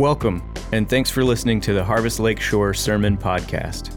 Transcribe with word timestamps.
Welcome, 0.00 0.42
and 0.72 0.88
thanks 0.88 1.10
for 1.10 1.22
listening 1.22 1.60
to 1.60 1.74
the 1.74 1.84
Harvest 1.84 2.20
Lakeshore 2.20 2.72
Sermon 2.72 3.18
Podcast. 3.18 3.92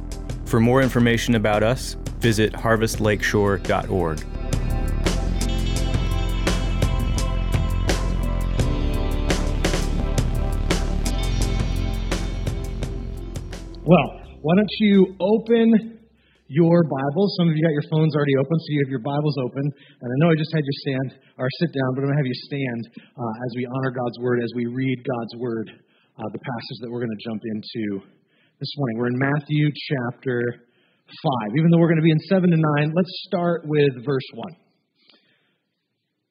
For 0.46 0.60
more 0.60 0.82
information 0.82 1.36
about 1.36 1.64
us, 1.64 1.96
visit 2.20 2.52
harvestlakeshore.org. 2.52 4.20
Well, 13.88 14.08
why 14.42 14.56
don't 14.58 14.76
you 14.82 15.16
open 15.22 16.00
your 16.48 16.84
Bibles? 16.84 17.36
Some 17.40 17.48
of 17.48 17.56
you 17.56 17.64
got 17.64 17.72
your 17.72 17.88
phones 17.90 18.14
already 18.14 18.36
open, 18.42 18.60
so 18.60 18.66
you 18.68 18.84
have 18.84 18.92
your 18.92 19.00
Bibles 19.00 19.38
open. 19.40 19.64
And 19.64 20.12
I 20.12 20.16
know 20.20 20.28
I 20.28 20.36
just 20.38 20.52
had 20.52 20.64
you 20.66 20.76
stand 20.84 21.24
or 21.40 21.48
sit 21.62 21.72
down, 21.72 21.96
but 21.96 22.04
I'm 22.04 22.12
going 22.12 22.18
to 22.18 22.20
have 22.20 22.28
you 22.28 22.40
stand 22.44 22.92
uh, 23.00 23.46
as 23.48 23.52
we 23.56 23.66
honor 23.72 23.92
God's 23.96 24.20
Word, 24.20 24.44
as 24.44 24.52
we 24.54 24.66
read 24.66 25.00
God's 25.08 25.40
Word 25.40 25.72
uh, 26.18 26.30
the 26.30 26.40
passage 26.40 26.78
that 26.82 26.90
we're 26.94 27.02
going 27.02 27.18
to 27.18 27.26
jump 27.26 27.42
into 27.42 28.06
this 28.62 28.70
morning. 28.78 29.02
We're 29.02 29.10
in 29.10 29.18
Matthew 29.18 29.66
chapter 29.74 30.38
5. 31.10 31.58
Even 31.58 31.74
though 31.74 31.82
we're 31.82 31.90
going 31.90 32.04
to 32.04 32.06
be 32.06 32.14
in 32.14 32.22
7 32.30 32.50
to 32.50 32.60
9, 32.86 32.94
let's 32.94 33.14
start 33.26 33.66
with 33.66 34.06
verse 34.06 34.30
1. 34.34 34.54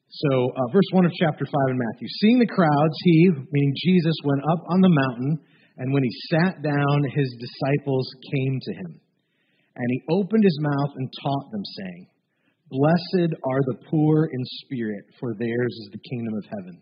So, 0.07 0.31
uh, 0.55 0.71
verse 0.71 0.87
1 0.93 1.03
of 1.03 1.11
chapter 1.19 1.43
5 1.43 1.51
in 1.75 1.77
Matthew. 1.77 2.07
Seeing 2.21 2.39
the 2.39 2.47
crowds, 2.47 2.95
he, 3.03 3.43
meaning 3.51 3.73
Jesus, 3.83 4.15
went 4.23 4.43
up 4.55 4.63
on 4.71 4.79
the 4.79 4.93
mountain, 4.93 5.39
and 5.75 5.91
when 5.91 6.03
he 6.03 6.13
sat 6.31 6.63
down, 6.63 6.97
his 7.11 7.29
disciples 7.41 8.07
came 8.31 8.59
to 8.61 8.73
him. 8.87 9.01
And 9.75 9.87
he 9.89 10.15
opened 10.15 10.43
his 10.45 10.59
mouth 10.61 10.93
and 10.95 11.09
taught 11.11 11.51
them, 11.51 11.65
saying, 11.65 12.07
Blessed 12.69 13.35
are 13.35 13.63
the 13.67 13.83
poor 13.89 14.29
in 14.31 14.41
spirit, 14.63 15.05
for 15.19 15.33
theirs 15.33 15.73
is 15.81 15.89
the 15.91 16.05
kingdom 16.09 16.35
of 16.37 16.45
heaven. 16.45 16.81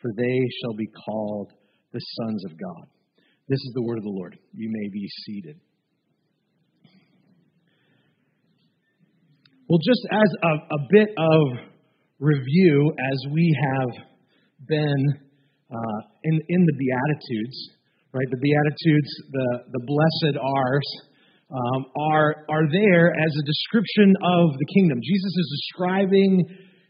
for 0.00 0.10
they 0.16 0.38
shall 0.60 0.74
be 0.74 0.88
called 1.04 1.52
the 1.92 2.00
sons 2.00 2.44
of 2.44 2.52
God. 2.58 2.86
This 3.48 3.58
is 3.58 3.72
the 3.74 3.82
word 3.82 3.98
of 3.98 4.04
the 4.04 4.10
Lord. 4.10 4.36
You 4.52 4.70
may 4.70 4.88
be 4.88 5.08
seated. 5.24 5.56
Well, 9.68 9.80
just 9.82 10.06
as 10.12 10.30
a, 10.42 10.52
a 10.74 10.80
bit 10.90 11.08
of 11.16 11.42
review, 12.18 12.92
as 13.12 13.18
we 13.32 13.56
have 13.60 13.90
been 14.66 15.02
uh, 15.70 16.00
in, 16.24 16.40
in 16.48 16.60
the 16.66 16.76
Beatitudes, 16.78 17.70
right? 18.12 18.26
The 18.30 18.38
Beatitudes, 18.38 19.10
the, 19.30 19.48
the 19.72 19.82
blessed 19.86 20.38
R's, 20.38 20.90
um, 21.50 21.86
are, 22.10 22.46
are 22.50 22.66
there 22.70 23.10
as 23.10 23.32
a 23.38 23.44
description 23.46 24.14
of 24.22 24.58
the 24.58 24.66
kingdom. 24.74 24.98
Jesus 25.02 25.34
is 25.38 25.48
describing 25.62 26.42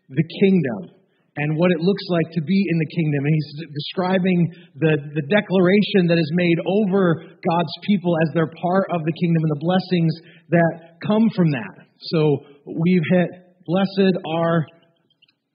the 0.09 0.27
kingdom 0.41 0.95
and 1.37 1.56
what 1.61 1.70
it 1.70 1.81
looks 1.84 2.06
like 2.09 2.33
to 2.33 2.42
be 2.42 2.56
in 2.56 2.79
the 2.81 2.91
kingdom. 2.97 3.20
And 3.29 3.34
he's 3.37 3.53
describing 3.69 4.39
the, 4.81 4.92
the 5.20 5.27
declaration 5.29 6.09
that 6.09 6.17
is 6.17 6.31
made 6.33 6.59
over 6.65 7.20
God's 7.28 7.77
people 7.84 8.17
as 8.25 8.28
they're 8.33 8.53
part 8.56 8.89
of 8.93 9.05
the 9.05 9.12
kingdom 9.21 9.41
and 9.44 9.53
the 9.53 9.65
blessings 9.65 10.12
that 10.50 10.72
come 11.05 11.28
from 11.37 11.53
that. 11.53 11.75
So 12.12 12.21
we've 12.65 13.05
hit, 13.12 13.28
blessed 13.69 14.16
are 14.25 14.65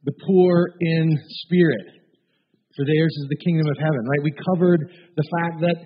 the 0.05 0.13
poor 0.25 0.69
in 0.79 1.17
spirit, 1.45 1.97
for 2.77 2.85
theirs 2.85 3.13
is 3.17 3.27
the 3.29 3.41
kingdom 3.41 3.65
of 3.65 3.77
heaven, 3.77 4.05
right? 4.05 4.23
We 4.23 4.33
covered 4.37 4.81
the 5.17 5.27
fact 5.33 5.61
that 5.61 5.77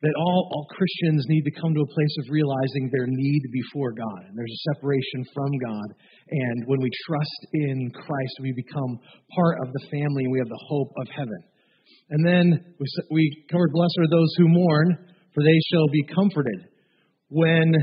that 0.00 0.16
all, 0.16 0.48
all 0.48 0.66
Christians 0.72 1.28
need 1.28 1.44
to 1.44 1.54
come 1.60 1.76
to 1.76 1.84
a 1.84 1.92
place 1.92 2.14
of 2.24 2.32
realizing 2.32 2.88
their 2.88 3.04
need 3.04 3.42
before 3.52 3.92
God. 3.92 4.20
And 4.28 4.32
there's 4.32 4.48
a 4.48 4.64
separation 4.72 5.28
from 5.36 5.52
God. 5.60 5.88
And 6.30 6.66
when 6.66 6.80
we 6.80 6.90
trust 7.06 7.40
in 7.52 7.90
Christ, 7.90 8.34
we 8.40 8.52
become 8.52 8.98
part 9.34 9.58
of 9.66 9.72
the 9.72 9.86
family 9.90 10.24
and 10.24 10.32
we 10.32 10.38
have 10.38 10.48
the 10.48 10.66
hope 10.68 10.92
of 10.96 11.08
heaven. 11.14 11.42
And 12.10 12.26
then 12.26 12.74
we, 13.10 13.44
covered, 13.50 13.72
Blessed 13.72 13.98
are 14.00 14.10
those 14.10 14.34
who 14.36 14.48
mourn, 14.48 14.96
for 15.34 15.42
they 15.42 15.60
shall 15.70 15.88
be 15.88 16.04
comforted. 16.14 16.68
When 17.28 17.74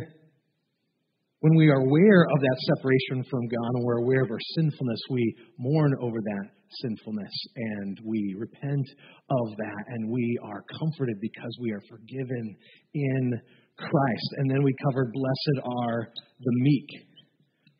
when 1.39 1.55
we 1.55 1.69
are 1.69 1.79
aware 1.79 2.23
of 2.23 2.39
that 2.41 2.57
separation 2.75 3.23
from 3.29 3.47
God 3.47 3.71
and 3.75 3.85
we're 3.85 4.01
aware 4.01 4.23
of 4.23 4.31
our 4.31 4.41
sinfulness, 4.55 4.99
we 5.11 5.35
mourn 5.59 5.93
over 6.01 6.17
that 6.17 6.49
sinfulness 6.81 7.31
and 7.55 7.99
we 8.03 8.35
repent 8.37 8.87
of 9.29 9.55
that 9.57 9.83
and 9.89 10.09
we 10.09 10.39
are 10.43 10.63
comforted 10.79 11.15
because 11.21 11.55
we 11.61 11.71
are 11.71 11.81
forgiven 11.87 12.55
in 12.95 13.33
Christ. 13.77 14.29
And 14.37 14.49
then 14.49 14.63
we 14.63 14.73
covered, 14.89 15.13
Blessed 15.13 15.59
are 15.63 16.09
the 16.39 16.51
meek, 16.55 16.89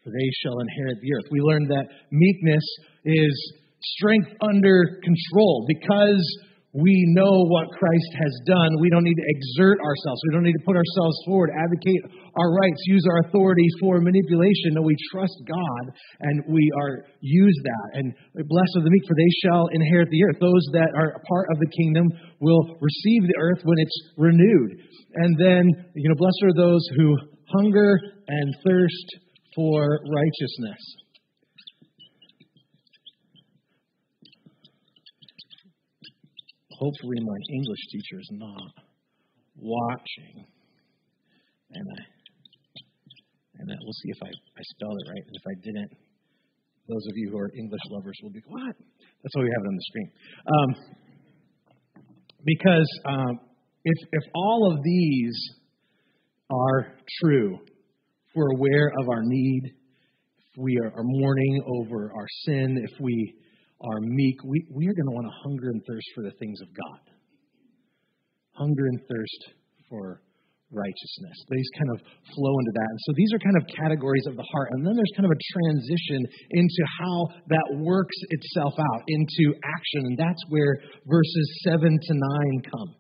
they 0.08 0.30
shall 0.44 0.60
inherit 0.60 0.98
the 1.02 1.14
earth. 1.14 1.28
We 1.32 1.40
learned 1.42 1.70
that 1.70 1.88
meekness 2.12 2.66
is 3.06 3.36
strength 4.00 4.32
under 4.42 5.00
control 5.04 5.66
because 5.68 6.24
we 6.78 6.94
know 7.16 7.48
what 7.50 7.74
Christ 7.74 8.12
has 8.22 8.34
done. 8.46 8.78
We 8.78 8.92
don't 8.94 9.04
need 9.04 9.18
to 9.18 9.30
exert 9.34 9.80
ourselves. 9.82 10.22
We 10.30 10.34
don't 10.36 10.44
need 10.46 10.60
to 10.62 10.66
put 10.68 10.78
ourselves 10.78 11.18
forward, 11.26 11.50
advocate 11.50 12.06
our 12.38 12.54
rights, 12.54 12.78
use 12.86 13.02
our 13.10 13.26
authority 13.26 13.66
for 13.80 13.98
manipulation. 13.98 14.78
No, 14.78 14.84
we 14.84 14.94
trust 15.10 15.34
God 15.48 15.84
and 16.22 16.44
we 16.54 16.70
are 16.78 17.08
use 17.22 17.58
that. 17.64 17.88
And 17.98 18.14
blessed 18.36 18.78
are 18.78 18.86
the 18.86 18.94
meek, 18.94 19.06
for 19.08 19.18
they 19.18 19.34
shall 19.42 19.66
inherit 19.74 20.10
the 20.12 20.22
earth. 20.30 20.38
Those 20.38 20.66
that 20.78 20.94
are 20.94 21.18
part 21.26 21.48
of 21.50 21.58
the 21.58 21.72
kingdom 21.82 22.06
will 22.42 22.78
receive 22.78 23.26
the 23.26 23.40
earth 23.40 23.62
when 23.64 23.80
it's 23.80 23.98
renewed. 24.18 24.78
And 25.16 25.34
then, 25.40 25.64
you 25.96 26.10
know, 26.10 26.16
blessed 26.20 26.44
are 26.46 26.58
those 26.62 26.84
who 26.96 27.16
hunger 27.58 27.98
and 28.28 28.54
thirst 28.68 29.08
for 29.58 30.00
righteousness. 30.06 30.98
hopefully 36.78 37.18
my 37.22 37.40
English 37.54 37.84
teacher 37.92 38.20
is 38.20 38.30
not 38.34 38.72
watching. 39.58 40.46
And 41.72 41.86
I 41.98 42.02
and 43.60 43.68
we'll 43.82 43.94
see 43.94 44.12
if 44.14 44.22
I, 44.24 44.30
I 44.30 44.64
spelled 44.78 44.98
it 45.02 45.10
right. 45.10 45.26
And 45.26 45.36
if 45.36 45.46
I 45.50 45.56
didn't, 45.66 45.92
those 46.88 47.06
of 47.10 47.14
you 47.16 47.32
who 47.32 47.38
are 47.40 47.52
English 47.58 47.82
lovers 47.90 48.16
will 48.22 48.30
be, 48.30 48.42
what? 48.46 48.76
That's 48.78 49.34
why 49.34 49.42
we 49.42 49.50
have 49.50 49.64
it 49.66 49.68
on 49.68 49.76
the 49.76 49.88
screen. 49.90 50.10
Um, 50.46 50.70
because 52.46 53.00
um, 53.06 53.40
if, 53.84 54.08
if 54.12 54.24
all 54.36 54.72
of 54.72 54.84
these 54.84 55.36
are 56.52 56.94
true, 57.20 57.58
we're 58.38 58.54
aware 58.54 58.92
of 59.02 59.10
our 59.10 59.24
need, 59.24 59.64
if 59.66 60.62
we 60.62 60.78
are, 60.78 61.04
mourning 61.04 61.64
over 61.66 62.14
our 62.16 62.28
sin, 62.46 62.78
if 62.78 63.00
we 63.02 63.34
are 63.82 64.00
meek, 64.00 64.44
we, 64.44 64.64
we 64.72 64.88
are 64.88 64.94
going 64.94 65.10
to 65.10 65.16
want 65.18 65.26
to 65.26 65.36
hunger 65.44 65.70
and 65.70 65.82
thirst 65.90 66.08
for 66.14 66.24
the 66.24 66.32
things 66.38 66.62
of 66.62 66.68
God. 66.70 67.02
Hunger 68.54 68.86
and 68.86 69.02
thirst 69.10 69.58
for 69.90 70.22
righteousness. 70.70 71.38
These 71.50 71.72
kind 71.80 71.92
of 71.96 72.00
flow 72.36 72.54
into 72.60 72.74
that. 72.78 72.90
And 72.94 73.02
so 73.08 73.12
these 73.16 73.32
are 73.34 73.40
kind 73.40 73.58
of 73.58 73.64
categories 73.74 74.26
of 74.28 74.36
the 74.36 74.46
heart. 74.54 74.70
And 74.76 74.86
then 74.86 74.94
there's 74.94 75.16
kind 75.16 75.26
of 75.26 75.34
a 75.34 75.42
transition 75.58 76.22
into 76.54 76.84
how 77.00 77.18
that 77.50 77.68
works 77.82 78.18
itself 78.30 78.74
out 78.78 79.02
into 79.08 79.56
action. 79.66 80.14
And 80.14 80.18
that's 80.18 80.44
where 80.50 80.78
verses 81.10 81.48
7 81.66 81.82
to 81.82 82.14
9 82.14 82.70
come. 82.70 82.92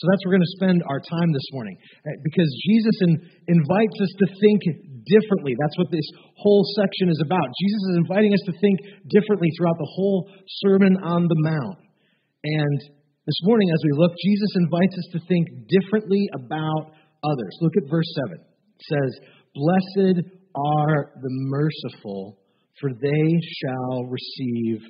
So 0.00 0.08
that's 0.08 0.24
where 0.24 0.32
we're 0.32 0.40
going 0.40 0.48
to 0.48 0.56
spend 0.56 0.78
our 0.88 0.96
time 1.04 1.28
this 1.28 1.44
morning. 1.52 1.76
Uh, 1.76 2.16
because 2.24 2.48
Jesus 2.64 2.96
in, 3.04 3.12
invites 3.52 3.98
us 4.00 4.12
to 4.24 4.26
think 4.32 4.60
differently. 5.04 5.52
That's 5.60 5.76
what 5.76 5.92
this 5.92 6.08
whole 6.40 6.64
section 6.72 7.12
is 7.12 7.20
about. 7.20 7.44
Jesus 7.44 7.82
is 7.92 7.96
inviting 8.08 8.32
us 8.32 8.40
to 8.48 8.54
think 8.64 8.80
differently 9.12 9.52
throughout 9.52 9.76
the 9.76 9.92
whole 9.92 10.32
Sermon 10.64 10.96
on 11.04 11.28
the 11.28 11.36
Mount. 11.44 11.84
And 11.84 12.80
this 13.28 13.40
morning, 13.44 13.68
as 13.68 13.82
we 13.84 13.92
look, 14.00 14.16
Jesus 14.16 14.52
invites 14.56 14.96
us 14.96 15.08
to 15.12 15.20
think 15.28 15.68
differently 15.68 16.32
about 16.32 16.96
others. 17.20 17.52
Look 17.60 17.76
at 17.76 17.84
verse 17.92 18.08
7. 18.24 18.40
It 18.40 18.84
says, 18.88 19.10
Blessed 19.52 20.24
are 20.56 21.12
the 21.12 21.32
merciful, 21.52 22.40
for 22.80 22.88
they 22.88 23.28
shall 23.60 24.08
receive 24.08 24.80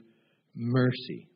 mercy. 0.55 1.27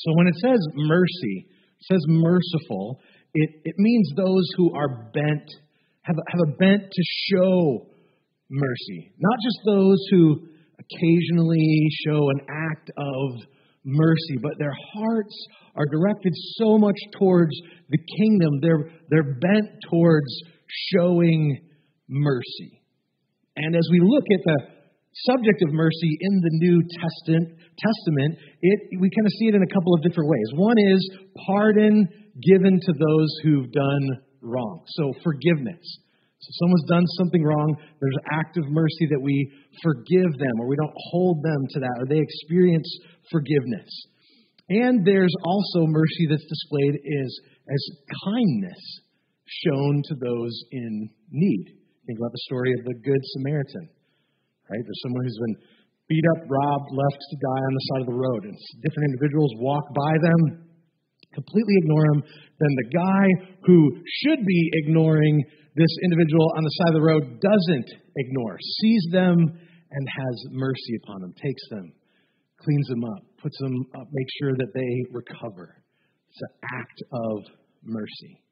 So 0.00 0.16
when 0.16 0.28
it 0.28 0.36
says 0.40 0.58
mercy, 0.72 1.52
says 1.80 2.00
merciful, 2.08 3.00
it, 3.34 3.50
it 3.64 3.74
means 3.78 4.10
those 4.16 4.46
who 4.56 4.74
are 4.74 5.10
bent 5.12 5.48
have 6.02 6.16
have 6.16 6.48
a 6.48 6.56
bent 6.56 6.82
to 6.82 7.02
show 7.32 7.86
mercy, 8.50 9.12
not 9.18 9.38
just 9.42 9.58
those 9.66 9.98
who 10.10 10.46
occasionally 10.78 11.88
show 12.06 12.28
an 12.30 12.40
act 12.48 12.90
of 12.96 13.48
mercy, 13.84 14.36
but 14.42 14.52
their 14.58 14.74
hearts 14.94 15.46
are 15.76 15.86
directed 15.86 16.32
so 16.56 16.78
much 16.78 16.96
towards 17.18 17.54
the 17.90 17.98
kingdom. 18.18 18.60
They're, 18.60 18.90
they're 19.10 19.34
bent 19.34 19.70
towards 19.90 20.26
showing 20.92 21.60
mercy. 22.08 22.82
And 23.56 23.76
as 23.76 23.86
we 23.90 24.00
look 24.02 24.24
at 24.32 24.40
the 24.44 24.73
subject 25.30 25.62
of 25.62 25.72
mercy 25.72 26.18
in 26.20 26.34
the 26.42 26.50
New 26.58 26.82
Testament, 26.82 27.58
Testament 27.78 28.38
it, 28.60 28.78
we 28.98 29.10
kind 29.10 29.26
of 29.26 29.32
see 29.38 29.46
it 29.46 29.54
in 29.54 29.62
a 29.62 29.72
couple 29.72 29.94
of 29.94 30.02
different 30.02 30.30
ways. 30.30 30.48
One 30.54 30.78
is 30.78 31.02
pardon 31.46 32.08
given 32.42 32.80
to 32.80 32.92
those 32.92 33.30
who've 33.42 33.70
done 33.70 34.04
wrong. 34.42 34.82
So 34.98 35.12
forgiveness. 35.22 35.82
So 36.44 36.48
someone's 36.60 36.88
done 36.88 37.06
something 37.16 37.42
wrong, 37.42 37.76
there's 38.00 38.20
act 38.32 38.58
of 38.58 38.68
mercy 38.68 39.06
that 39.08 39.22
we 39.22 39.50
forgive 39.82 40.28
them 40.36 40.60
or 40.60 40.68
we 40.68 40.76
don't 40.76 40.92
hold 41.10 41.42
them 41.42 41.62
to 41.70 41.80
that 41.80 41.96
or 42.00 42.06
they 42.06 42.20
experience 42.20 42.90
forgiveness. 43.30 43.88
And 44.68 45.06
there's 45.06 45.32
also 45.44 45.86
mercy 45.86 46.26
that's 46.28 46.44
displayed 46.44 47.00
as, 47.00 47.30
as 47.70 47.82
kindness 48.24 48.82
shown 49.46 50.02
to 50.08 50.14
those 50.14 50.64
in 50.72 51.08
need. 51.30 51.64
Think 52.06 52.18
about 52.18 52.32
the 52.32 52.44
story 52.44 52.72
of 52.78 52.84
the 52.84 52.94
Good 52.94 53.20
Samaritan. 53.36 53.88
Right? 54.70 54.80
There's 54.80 55.02
someone 55.04 55.24
who's 55.24 55.40
been 55.44 55.56
beat 56.08 56.24
up, 56.36 56.48
robbed, 56.48 56.88
left 56.92 57.20
to 57.20 57.36
die 57.36 57.62
on 57.64 57.72
the 57.74 57.84
side 57.88 58.02
of 58.04 58.08
the 58.12 58.20
road. 58.20 58.42
And 58.44 58.56
different 58.80 59.06
individuals 59.12 59.52
walk 59.60 59.84
by 59.92 60.14
them, 60.20 60.40
completely 61.32 61.76
ignore 61.84 62.06
them. 62.12 62.22
Then 62.60 62.72
the 62.72 62.90
guy 62.92 63.26
who 63.66 63.78
should 64.24 64.44
be 64.44 64.62
ignoring 64.84 65.42
this 65.76 65.90
individual 66.04 66.52
on 66.56 66.62
the 66.62 66.74
side 66.80 66.92
of 66.94 66.98
the 67.02 67.08
road 67.08 67.24
doesn't 67.40 67.88
ignore, 68.16 68.56
sees 68.80 69.04
them 69.10 69.36
and 69.36 70.04
has 70.08 70.36
mercy 70.52 70.94
upon 71.02 71.20
them, 71.20 71.34
takes 71.34 71.64
them, 71.70 71.92
cleans 72.60 72.86
them 72.88 73.04
up, 73.04 73.22
puts 73.42 73.58
them 73.58 73.74
up, 73.98 74.06
makes 74.12 74.32
sure 74.40 74.52
that 74.56 74.72
they 74.74 74.92
recover. 75.10 75.76
It's 76.30 76.42
an 76.42 76.54
act 76.78 77.02
of 77.12 77.42
mercy. 77.82 78.43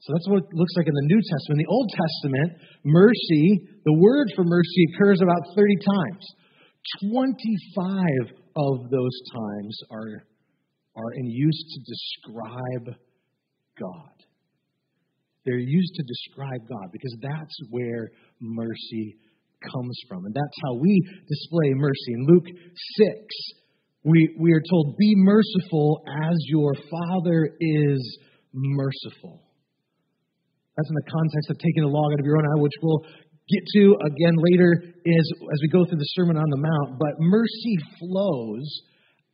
So 0.00 0.12
that's 0.16 0.28
what 0.28 0.44
it 0.44 0.56
looks 0.56 0.72
like 0.76 0.88
in 0.88 0.94
the 0.96 1.08
New 1.12 1.20
Testament. 1.20 1.60
In 1.60 1.64
the 1.68 1.74
Old 1.76 1.90
Testament, 1.92 2.50
mercy, 2.84 3.68
the 3.84 3.92
word 4.00 4.32
for 4.34 4.44
mercy 4.44 4.80
occurs 4.94 5.20
about 5.20 5.44
30 5.54 5.76
times. 5.76 6.24
25 7.12 8.32
of 8.56 8.90
those 8.90 9.16
times 9.28 9.78
are, 9.90 10.24
are 10.96 11.12
in 11.16 11.26
use 11.28 11.60
to 11.74 11.78
describe 11.84 12.96
God. 13.78 14.16
They're 15.44 15.58
used 15.58 15.94
to 15.96 16.02
describe 16.02 16.68
God 16.68 16.88
because 16.92 17.14
that's 17.20 17.56
where 17.68 18.08
mercy 18.40 19.16
comes 19.72 20.00
from. 20.08 20.24
And 20.24 20.34
that's 20.34 20.58
how 20.64 20.74
we 20.80 20.96
display 21.28 21.74
mercy. 21.74 22.12
In 22.14 22.26
Luke 22.26 22.46
6, 22.46 23.08
we, 24.04 24.34
we 24.38 24.52
are 24.52 24.62
told, 24.70 24.96
Be 24.96 25.12
merciful 25.16 26.02
as 26.24 26.36
your 26.46 26.72
Father 26.74 27.50
is 27.60 28.18
merciful. 28.52 29.49
That's 30.80 30.88
in 30.88 30.96
the 30.96 31.12
context 31.12 31.50
of 31.52 31.58
taking 31.60 31.84
the 31.84 31.92
log 31.92 32.16
out 32.16 32.20
of 32.20 32.24
your 32.24 32.40
own 32.40 32.48
eye, 32.48 32.56
which 32.56 32.72
we'll 32.80 33.04
get 33.04 33.62
to 33.76 34.00
again 34.00 34.32
later 34.32 34.80
is 35.04 35.26
as 35.52 35.58
we 35.60 35.68
go 35.68 35.84
through 35.84 36.00
the 36.00 36.12
Sermon 36.16 36.40
on 36.40 36.48
the 36.48 36.56
Mount. 36.56 36.96
But 36.96 37.20
mercy 37.20 37.76
flows 38.00 38.64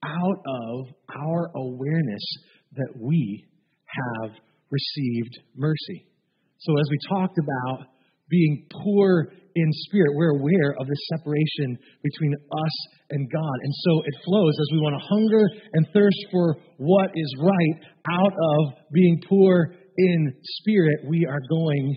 out 0.03 0.39
of 0.43 0.91
our 1.15 1.55
awareness 1.55 2.27
that 2.75 2.99
we 2.99 3.47
have 3.87 4.35
received 4.75 5.39
mercy. 5.55 6.11
So 6.59 6.75
as 6.75 6.87
we 6.91 6.99
talked 7.15 7.39
about 7.39 7.95
being 8.29 8.67
poor 8.83 9.31
in 9.55 9.69
spirit, 9.87 10.19
we're 10.19 10.35
aware 10.35 10.75
of 10.81 10.87
the 10.91 10.99
separation 11.15 11.79
between 12.03 12.35
us 12.35 12.77
and 13.11 13.31
God. 13.31 13.57
And 13.63 13.73
so 13.87 14.03
it 14.03 14.15
flows 14.27 14.55
as 14.59 14.69
we 14.75 14.83
want 14.83 14.99
to 14.99 15.07
hunger 15.15 15.47
and 15.75 15.87
thirst 15.95 16.27
for 16.33 16.57
what 16.79 17.11
is 17.15 17.31
right 17.39 17.77
out 18.11 18.35
of 18.35 18.91
being 18.93 19.23
poor 19.29 19.77
in 19.97 20.35
spirit, 20.43 21.01
we 21.09 21.27
are 21.27 21.41
going 21.49 21.97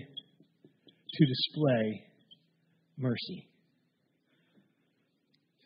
to 1.12 1.26
display 1.26 2.04
mercy. 2.98 3.46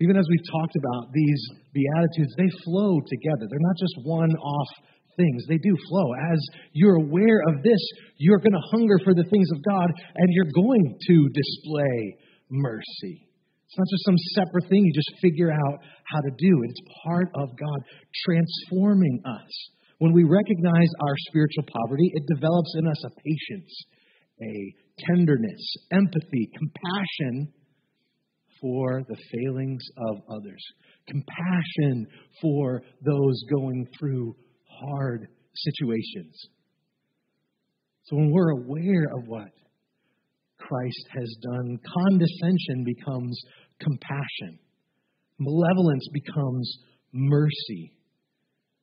Even 0.00 0.16
as 0.16 0.26
we've 0.28 0.50
talked 0.50 0.76
about 0.76 1.12
these 1.12 1.42
Beatitudes, 1.72 2.34
they 2.36 2.50
flow 2.64 2.98
together. 3.06 3.46
They're 3.48 3.68
not 3.68 3.78
just 3.78 3.94
one 4.02 4.30
off 4.30 4.68
things, 5.16 5.44
they 5.48 5.58
do 5.58 5.74
flow. 5.88 6.08
As 6.32 6.40
you're 6.72 6.96
aware 6.96 7.40
of 7.48 7.62
this, 7.62 7.78
you're 8.18 8.38
going 8.38 8.58
to 8.58 8.66
hunger 8.72 8.98
for 9.04 9.14
the 9.14 9.24
things 9.30 9.48
of 9.54 9.62
God 9.62 9.88
and 10.16 10.28
you're 10.30 10.50
going 10.52 10.98
to 10.98 11.28
display 11.32 12.18
mercy. 12.50 13.30
It's 13.66 13.78
not 13.78 13.86
just 13.90 14.04
some 14.04 14.18
separate 14.34 14.68
thing 14.68 14.84
you 14.84 14.92
just 14.92 15.14
figure 15.22 15.50
out 15.50 15.78
how 16.04 16.20
to 16.20 16.30
do 16.30 16.62
it, 16.62 16.70
it's 16.70 16.80
part 17.06 17.28
of 17.34 17.48
God 17.58 17.78
transforming 18.26 19.22
us. 19.24 19.50
When 20.04 20.12
we 20.12 20.24
recognize 20.24 20.90
our 21.00 21.14
spiritual 21.30 21.64
poverty, 21.72 22.10
it 22.12 22.26
develops 22.26 22.74
in 22.76 22.86
us 22.86 23.04
a 23.06 23.08
patience, 23.08 23.84
a 24.38 24.74
tenderness, 24.98 25.76
empathy, 25.92 26.50
compassion 26.58 27.54
for 28.60 29.02
the 29.08 29.16
failings 29.32 29.82
of 30.10 30.18
others, 30.28 30.62
compassion 31.08 32.06
for 32.42 32.82
those 33.02 33.44
going 33.50 33.88
through 33.98 34.36
hard 34.68 35.26
situations. 35.54 36.48
So 38.02 38.16
when 38.16 38.30
we're 38.30 38.60
aware 38.60 39.06
of 39.16 39.26
what 39.26 39.52
Christ 40.58 41.08
has 41.18 41.34
done, 41.50 41.78
condescension 42.10 42.84
becomes 42.84 43.40
compassion, 43.80 44.58
malevolence 45.38 46.06
becomes 46.12 46.76
mercy. 47.10 47.93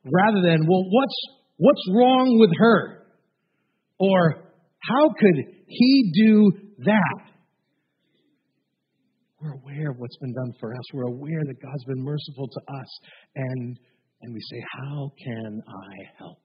Rather 0.03 0.41
than, 0.41 0.65
well, 0.67 0.85
what's, 0.89 1.15
what's 1.57 1.87
wrong 1.89 2.37
with 2.39 2.51
her? 2.57 3.05
Or 3.99 4.51
how 4.79 5.09
could 5.09 5.45
he 5.67 6.11
do 6.15 6.51
that? 6.79 7.31
We're 9.39 9.53
aware 9.53 9.91
of 9.91 9.97
what's 9.97 10.17
been 10.17 10.33
done 10.33 10.53
for 10.59 10.73
us. 10.73 10.83
We're 10.93 11.07
aware 11.07 11.41
that 11.45 11.61
God's 11.61 11.83
been 11.85 12.03
merciful 12.03 12.47
to 12.47 12.59
us. 12.73 12.99
And, 13.35 13.79
and 14.21 14.33
we 14.33 14.39
say, 14.39 14.63
How 14.79 15.11
can 15.23 15.61
I 15.67 15.95
help? 16.19 16.41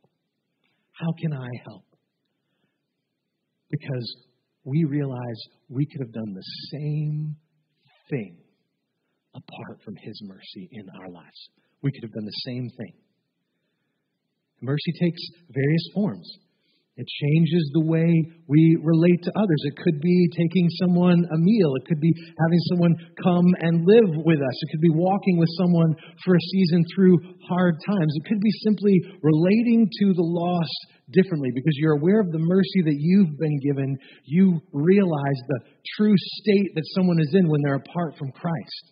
How 0.93 1.13
can 1.21 1.33
I 1.35 1.49
help? 1.67 1.85
Because 3.71 4.17
we 4.65 4.85
realize 4.85 5.41
we 5.69 5.87
could 5.87 6.01
have 6.07 6.13
done 6.13 6.33
the 6.35 6.45
same 6.73 7.37
thing 8.11 8.39
apart 9.35 9.83
from 9.85 9.95
His 10.03 10.21
mercy 10.25 10.69
in 10.73 10.87
our 11.01 11.11
lives. 11.11 11.51
We 11.83 11.93
could 11.93 12.03
have 12.03 12.13
done 12.13 12.25
the 12.25 12.43
same 12.47 12.69
thing. 12.79 12.93
Mercy 14.63 14.93
takes 15.01 15.21
various 15.51 15.89
forms. 15.95 16.39
It 16.97 17.05
changes 17.05 17.71
the 17.75 17.85
way 17.85 18.09
we 18.49 18.79
relate 18.81 19.21
to 19.29 19.33
others. 19.37 19.63
It 19.69 19.77
could 19.77 20.01
be 20.01 20.29
taking 20.33 20.67
someone 20.81 21.29
a 21.29 21.37
meal. 21.37 21.77
It 21.77 21.85
could 21.85 22.01
be 22.01 22.13
having 22.17 22.61
someone 22.73 22.97
come 23.23 23.45
and 23.61 23.85
live 23.85 24.17
with 24.25 24.41
us. 24.41 24.57
It 24.65 24.69
could 24.73 24.81
be 24.81 24.97
walking 24.97 25.37
with 25.37 25.53
someone 25.61 25.93
for 26.25 26.35
a 26.35 26.41
season 26.41 26.83
through 26.95 27.19
hard 27.45 27.77
times. 27.85 28.13
It 28.17 28.25
could 28.25 28.41
be 28.41 28.55
simply 28.65 28.97
relating 29.21 29.91
to 29.93 30.07
the 30.17 30.25
lost 30.25 30.81
differently 31.13 31.51
because 31.55 31.77
you're 31.77 32.01
aware 32.01 32.21
of 32.21 32.33
the 32.33 32.41
mercy 32.41 32.81
that 32.89 32.97
you've 32.97 33.37
been 33.37 33.61
given. 33.61 33.99
You 34.25 34.59
realize 34.73 35.41
the 35.49 35.61
true 36.01 36.17
state 36.17 36.73
that 36.77 36.89
someone 36.97 37.21
is 37.21 37.35
in 37.35 37.47
when 37.47 37.61
they're 37.61 37.85
apart 37.85 38.17
from 38.19 38.33
Christ. 38.33 38.85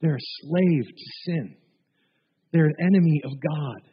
They're 0.00 0.14
a 0.14 0.30
slave 0.46 0.86
to 0.86 1.06
sin, 1.26 1.56
they're 2.52 2.70
an 2.70 2.86
enemy 2.86 3.20
of 3.24 3.32
God 3.32 3.89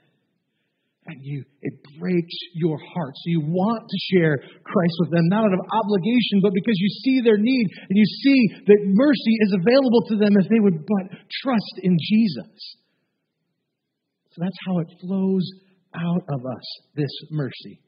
and 1.07 1.23
you 1.23 1.43
it 1.61 1.73
breaks 1.99 2.37
your 2.53 2.77
heart. 2.77 3.13
So 3.15 3.27
you 3.31 3.41
want 3.41 3.83
to 3.87 3.97
share 4.11 4.37
Christ 4.37 4.95
with 5.01 5.11
them, 5.11 5.27
not 5.31 5.47
out 5.47 5.55
of 5.55 5.63
obligation, 5.63 6.43
but 6.43 6.53
because 6.53 6.75
you 6.75 6.91
see 7.03 7.17
their 7.23 7.39
need 7.39 7.65
and 7.89 7.95
you 7.95 8.07
see 8.23 8.39
that 8.67 8.79
mercy 8.83 9.35
is 9.41 9.51
available 9.55 10.03
to 10.11 10.15
them 10.19 10.33
if 10.35 10.47
they 10.51 10.59
would 10.59 10.85
but 10.85 11.05
trust 11.43 11.75
in 11.83 11.97
Jesus. 11.97 12.77
So 14.35 14.43
that's 14.43 14.61
how 14.67 14.79
it 14.79 14.89
flows 15.01 15.45
out 15.95 16.23
of 16.29 16.45
us, 16.45 16.67
this 16.95 17.11
mercy. 17.31 17.81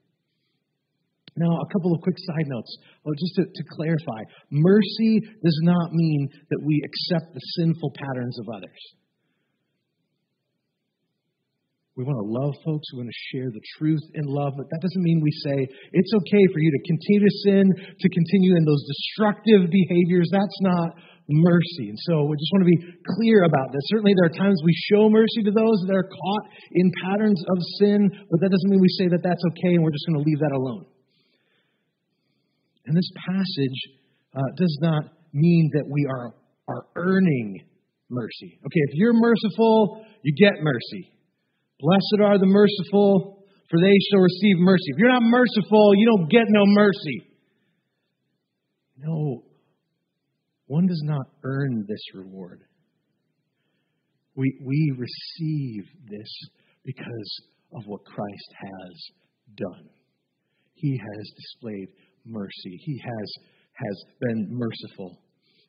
Now, 1.38 1.56
a 1.56 1.70
couple 1.72 1.94
of 1.94 2.02
quick 2.02 2.18
side 2.18 2.48
notes. 2.48 2.76
Well, 3.06 3.16
just 3.16 3.36
to, 3.36 3.44
to 3.46 3.64
clarify, 3.76 4.22
mercy 4.52 5.22
does 5.44 5.60
not 5.64 5.94
mean 5.94 6.28
that 6.50 6.62
we 6.66 6.82
accept 6.84 7.34
the 7.34 7.40
sinful 7.56 7.94
patterns 7.96 8.38
of 8.40 8.48
others. 8.56 8.82
We 12.00 12.08
want 12.08 12.16
to 12.16 12.32
love 12.32 12.56
folks. 12.64 12.88
We 12.96 13.04
want 13.04 13.12
to 13.12 13.22
share 13.36 13.52
the 13.52 13.60
truth 13.76 14.00
in 14.16 14.24
love. 14.24 14.56
But 14.56 14.72
that 14.72 14.80
doesn't 14.80 15.04
mean 15.04 15.20
we 15.20 15.36
say 15.44 15.68
it's 15.68 16.14
okay 16.16 16.44
for 16.56 16.64
you 16.64 16.72
to 16.72 16.82
continue 16.88 17.28
to 17.28 17.36
sin, 17.44 17.66
to 17.76 18.08
continue 18.08 18.56
in 18.56 18.64
those 18.64 18.80
destructive 18.88 19.68
behaviors. 19.68 20.32
That's 20.32 20.60
not 20.64 20.96
mercy. 21.28 21.92
And 21.92 22.00
so 22.08 22.24
we 22.24 22.40
just 22.40 22.56
want 22.56 22.64
to 22.64 22.72
be 22.72 22.80
clear 23.04 23.44
about 23.44 23.76
this. 23.76 23.84
Certainly, 23.92 24.16
there 24.16 24.32
are 24.32 24.38
times 24.40 24.64
we 24.64 24.72
show 24.88 25.12
mercy 25.12 25.44
to 25.44 25.52
those 25.52 25.84
that 25.92 25.96
are 26.00 26.08
caught 26.08 26.46
in 26.72 26.88
patterns 27.04 27.44
of 27.52 27.60
sin, 27.84 28.08
but 28.32 28.40
that 28.40 28.48
doesn't 28.48 28.72
mean 28.72 28.80
we 28.80 28.96
say 28.96 29.12
that 29.12 29.20
that's 29.20 29.44
okay 29.52 29.76
and 29.76 29.84
we're 29.84 29.92
just 29.92 30.08
going 30.08 30.24
to 30.24 30.26
leave 30.26 30.40
that 30.40 30.56
alone. 30.56 30.88
And 32.88 32.96
this 32.96 33.12
passage 33.28 33.80
uh, 34.40 34.48
does 34.56 34.76
not 34.80 35.04
mean 35.36 35.68
that 35.76 35.84
we 35.84 36.08
are, 36.08 36.32
are 36.72 36.88
earning 36.96 37.60
mercy. 38.08 38.56
Okay, 38.56 38.84
if 38.88 38.96
you're 38.96 39.20
merciful, 39.20 40.08
you 40.24 40.32
get 40.40 40.64
mercy. 40.64 41.19
Blessed 41.80 42.22
are 42.24 42.38
the 42.38 42.46
merciful, 42.46 43.44
for 43.70 43.80
they 43.80 43.96
shall 44.10 44.20
receive 44.20 44.58
mercy. 44.60 44.84
If 44.88 44.98
you're 44.98 45.14
not 45.14 45.24
merciful, 45.24 45.92
you 45.96 46.08
don't 46.08 46.30
get 46.30 46.44
no 46.50 46.66
mercy. 46.66 47.24
No, 48.98 49.44
one 50.68 50.88
does 50.88 51.02
not 51.06 51.26
earn 51.44 51.86
this 51.88 52.02
reward. 52.14 52.62
We, 54.36 54.60
we 54.62 54.94
receive 54.98 55.84
this 56.10 56.32
because 56.84 57.42
of 57.74 57.84
what 57.86 58.04
Christ 58.04 58.54
has 58.56 59.04
done. 59.56 59.90
He 60.74 60.98
has 60.98 61.32
displayed 61.36 61.88
mercy. 62.26 62.78
He 62.84 63.02
has, 63.04 63.34
has 63.74 64.04
been 64.22 64.48
merciful. 64.50 65.22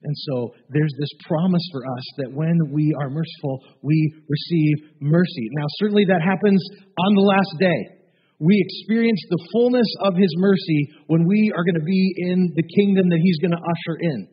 And 0.02 0.16
so 0.16 0.54
there's 0.70 0.94
this 0.98 1.12
promise 1.28 1.62
for 1.72 1.82
us 1.84 2.04
that 2.18 2.32
when 2.32 2.56
we 2.72 2.94
are 2.98 3.10
merciful, 3.10 3.60
we 3.82 4.14
receive 4.28 4.96
mercy. 5.00 5.48
Now, 5.52 5.66
certainly 5.76 6.04
that 6.08 6.22
happens 6.22 6.62
on 6.96 7.14
the 7.14 7.28
last 7.28 7.54
day. 7.60 8.00
We 8.38 8.56
experience 8.56 9.20
the 9.28 9.48
fullness 9.52 9.86
of 10.00 10.16
His 10.16 10.34
mercy 10.38 10.88
when 11.08 11.26
we 11.26 11.52
are 11.54 11.64
going 11.64 11.80
to 11.80 11.84
be 11.84 12.14
in 12.16 12.52
the 12.56 12.64
kingdom 12.76 13.10
that 13.10 13.20
He's 13.22 13.38
going 13.38 13.52
to 13.52 13.58
usher 13.58 13.98
in. 14.00 14.28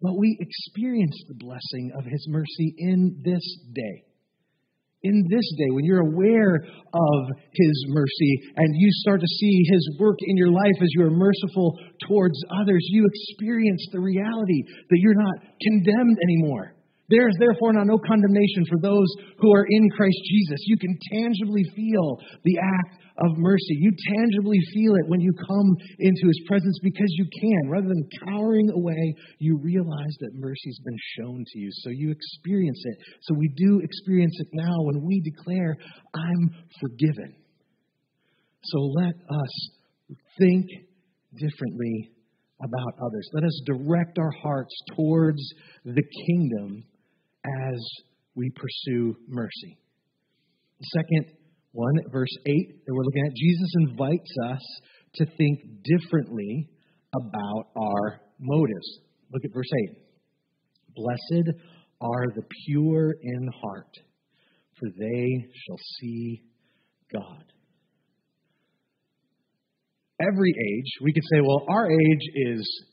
But 0.00 0.16
we 0.16 0.38
experience 0.40 1.20
the 1.28 1.36
blessing 1.36 1.92
of 1.98 2.06
His 2.06 2.24
mercy 2.30 2.74
in 2.78 3.20
this 3.22 3.44
day. 3.74 4.09
In 5.02 5.24
this 5.30 5.48
day, 5.56 5.70
when 5.70 5.84
you're 5.84 6.06
aware 6.06 6.56
of 6.56 7.20
His 7.52 7.84
mercy 7.88 8.40
and 8.56 8.74
you 8.76 8.88
start 9.00 9.20
to 9.20 9.26
see 9.26 9.62
His 9.72 9.96
work 9.98 10.16
in 10.20 10.36
your 10.36 10.50
life 10.50 10.76
as 10.82 10.88
you 10.94 11.04
are 11.04 11.10
merciful 11.10 11.78
towards 12.06 12.36
others, 12.60 12.84
you 12.90 13.06
experience 13.06 13.86
the 13.92 14.00
reality 14.00 14.62
that 14.90 14.98
you're 15.00 15.14
not 15.14 15.36
condemned 15.62 16.18
anymore. 16.22 16.74
There 17.10 17.28
is 17.28 17.34
therefore 17.40 17.74
now 17.74 17.82
no 17.82 17.98
condemnation 17.98 18.64
for 18.70 18.78
those 18.78 19.10
who 19.38 19.50
are 19.50 19.66
in 19.68 19.90
Christ 19.90 20.18
Jesus. 20.30 20.62
You 20.66 20.78
can 20.78 20.94
tangibly 21.10 21.64
feel 21.74 22.18
the 22.44 22.58
act 22.62 23.02
of 23.18 23.36
mercy. 23.36 23.76
You 23.82 23.90
tangibly 24.14 24.58
feel 24.72 24.94
it 24.94 25.08
when 25.08 25.20
you 25.20 25.32
come 25.34 25.76
into 25.98 26.26
his 26.26 26.40
presence 26.46 26.78
because 26.82 27.10
you 27.18 27.26
can. 27.34 27.68
Rather 27.68 27.88
than 27.88 28.08
cowering 28.24 28.70
away, 28.70 29.14
you 29.38 29.58
realize 29.58 30.14
that 30.20 30.38
mercy's 30.38 30.78
been 30.84 30.98
shown 31.18 31.44
to 31.44 31.58
you. 31.58 31.68
So 31.82 31.90
you 31.90 32.12
experience 32.12 32.80
it. 32.84 32.96
So 33.22 33.34
we 33.34 33.48
do 33.56 33.80
experience 33.82 34.36
it 34.38 34.48
now 34.52 34.76
when 34.78 35.02
we 35.04 35.20
declare, 35.20 35.76
I'm 36.14 36.50
forgiven. 36.80 37.34
So 38.62 38.78
let 38.78 39.14
us 39.14 39.70
think 40.38 40.66
differently 41.36 42.10
about 42.62 42.94
others. 43.02 43.28
Let 43.32 43.44
us 43.44 43.62
direct 43.66 44.18
our 44.18 44.32
hearts 44.42 44.74
towards 44.94 45.42
the 45.84 46.02
kingdom 46.26 46.84
as 47.44 47.78
we 48.34 48.50
pursue 48.50 49.16
mercy. 49.28 49.78
The 50.78 50.86
second 50.94 51.36
1, 51.72 51.94
verse 52.10 52.36
8 52.46 52.86
that 52.86 52.94
we're 52.94 53.04
looking 53.04 53.26
at, 53.26 53.34
Jesus 53.34 53.72
invites 53.88 54.34
us 54.50 54.62
to 55.14 55.26
think 55.36 55.60
differently 55.84 56.68
about 57.14 57.68
our 57.76 58.20
motives. 58.38 59.00
Look 59.32 59.44
at 59.44 59.52
verse 59.52 59.70
8. 59.90 59.96
Blessed 60.94 61.58
are 62.00 62.26
the 62.34 62.42
pure 62.66 63.14
in 63.22 63.48
heart, 63.62 63.92
for 64.78 64.88
they 64.98 65.28
shall 65.66 65.78
see 66.00 66.42
God. 67.12 67.44
Every 70.20 70.50
age, 70.50 70.92
we 71.02 71.12
could 71.12 71.22
say, 71.32 71.40
well, 71.40 71.64
our 71.68 71.90
age 71.90 72.22
is 72.34 72.84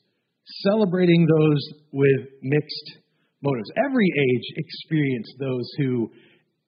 celebrating 0.62 1.26
those 1.26 1.80
with 1.92 2.28
mixed 2.42 2.98
motives. 3.42 3.70
Every 3.76 4.08
age 4.08 4.46
experienced 4.56 5.34
those 5.38 5.66
who 5.78 6.10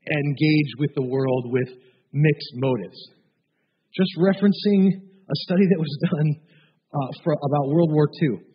engage 0.06 0.70
with 0.78 0.90
the 0.94 1.06
world 1.06 1.52
with 1.52 1.68
mixed 2.12 2.52
motives. 2.54 2.98
Just 3.94 4.10
referencing 4.18 4.88
a 4.94 5.36
study 5.46 5.66
that 5.70 5.78
was 5.78 5.98
done 6.10 6.28
uh, 6.94 7.10
for, 7.22 7.32
about 7.34 7.70
World 7.70 7.92
War 7.92 8.08
II 8.22 8.50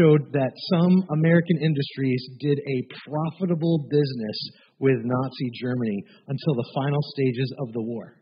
showed 0.00 0.32
that 0.32 0.52
some 0.72 1.04
American 1.12 1.60
industries 1.60 2.24
did 2.40 2.56
a 2.56 2.78
profitable 3.04 3.84
business 3.90 4.38
with 4.78 4.96
Nazi 5.04 5.50
Germany 5.60 6.02
until 6.26 6.54
the 6.56 6.70
final 6.74 7.02
stages 7.12 7.52
of 7.60 7.72
the 7.72 7.82
war. 7.82 8.16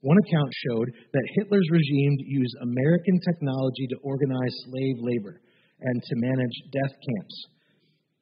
One 0.00 0.16
account 0.26 0.50
showed 0.68 0.88
that 1.12 1.32
Hitler's 1.36 1.68
regime 1.70 2.16
used 2.24 2.56
American 2.60 3.20
technology 3.20 3.86
to 3.88 3.96
organize 4.02 4.54
slave 4.68 4.96
labor 5.00 5.40
and 5.80 6.02
to 6.02 6.14
manage 6.16 6.56
death 6.72 6.92
camps. 6.92 7.36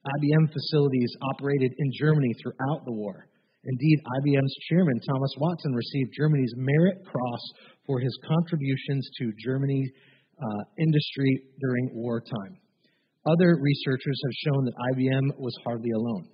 IBM 0.06 0.52
facilities 0.52 1.14
operated 1.34 1.72
in 1.78 1.92
Germany 1.98 2.34
throughout 2.42 2.84
the 2.84 2.92
war. 2.92 3.28
Indeed, 3.64 3.98
IBM's 4.18 4.56
chairman, 4.68 4.98
Thomas 5.06 5.34
Watson, 5.38 5.72
received 5.72 6.10
Germany's 6.16 6.52
Merit 6.56 6.98
Cross 7.06 7.42
for 7.86 8.00
his 8.00 8.16
contributions 8.26 9.08
to 9.18 9.32
Germany's 9.44 9.90
uh, 10.42 10.62
industry 10.78 11.42
during 11.60 11.90
wartime. 11.94 12.58
Other 13.24 13.56
researchers 13.60 14.20
have 14.24 14.52
shown 14.52 14.64
that 14.64 14.74
IBM 14.92 15.38
was 15.38 15.56
hardly 15.64 15.90
alone. 15.90 16.26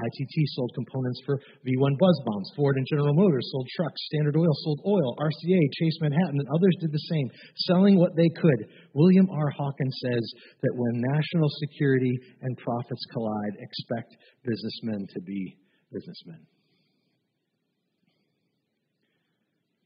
ITT 0.00 0.36
sold 0.56 0.72
components 0.74 1.20
for 1.26 1.38
V 1.64 1.76
1 1.76 1.96
buzz 2.00 2.18
bombs. 2.24 2.50
Ford 2.56 2.76
and 2.76 2.86
General 2.88 3.14
Motors 3.14 3.48
sold 3.52 3.68
trucks. 3.76 4.00
Standard 4.08 4.36
Oil 4.36 4.54
sold 4.64 4.80
oil. 4.86 5.16
RCA, 5.20 5.60
Chase 5.78 5.98
Manhattan, 6.00 6.40
and 6.40 6.48
others 6.48 6.76
did 6.80 6.92
the 6.92 7.06
same, 7.12 7.28
selling 7.68 7.98
what 7.98 8.16
they 8.16 8.28
could. 8.40 8.66
William 8.94 9.28
R. 9.30 9.50
Hawkins 9.50 9.96
says 10.00 10.24
that 10.62 10.74
when 10.74 11.04
national 11.12 11.48
security 11.60 12.18
and 12.40 12.56
profits 12.56 13.04
collide, 13.12 13.54
expect 13.60 14.16
businessmen 14.44 15.06
to 15.14 15.20
be 15.20 15.56
businessmen. 15.92 16.40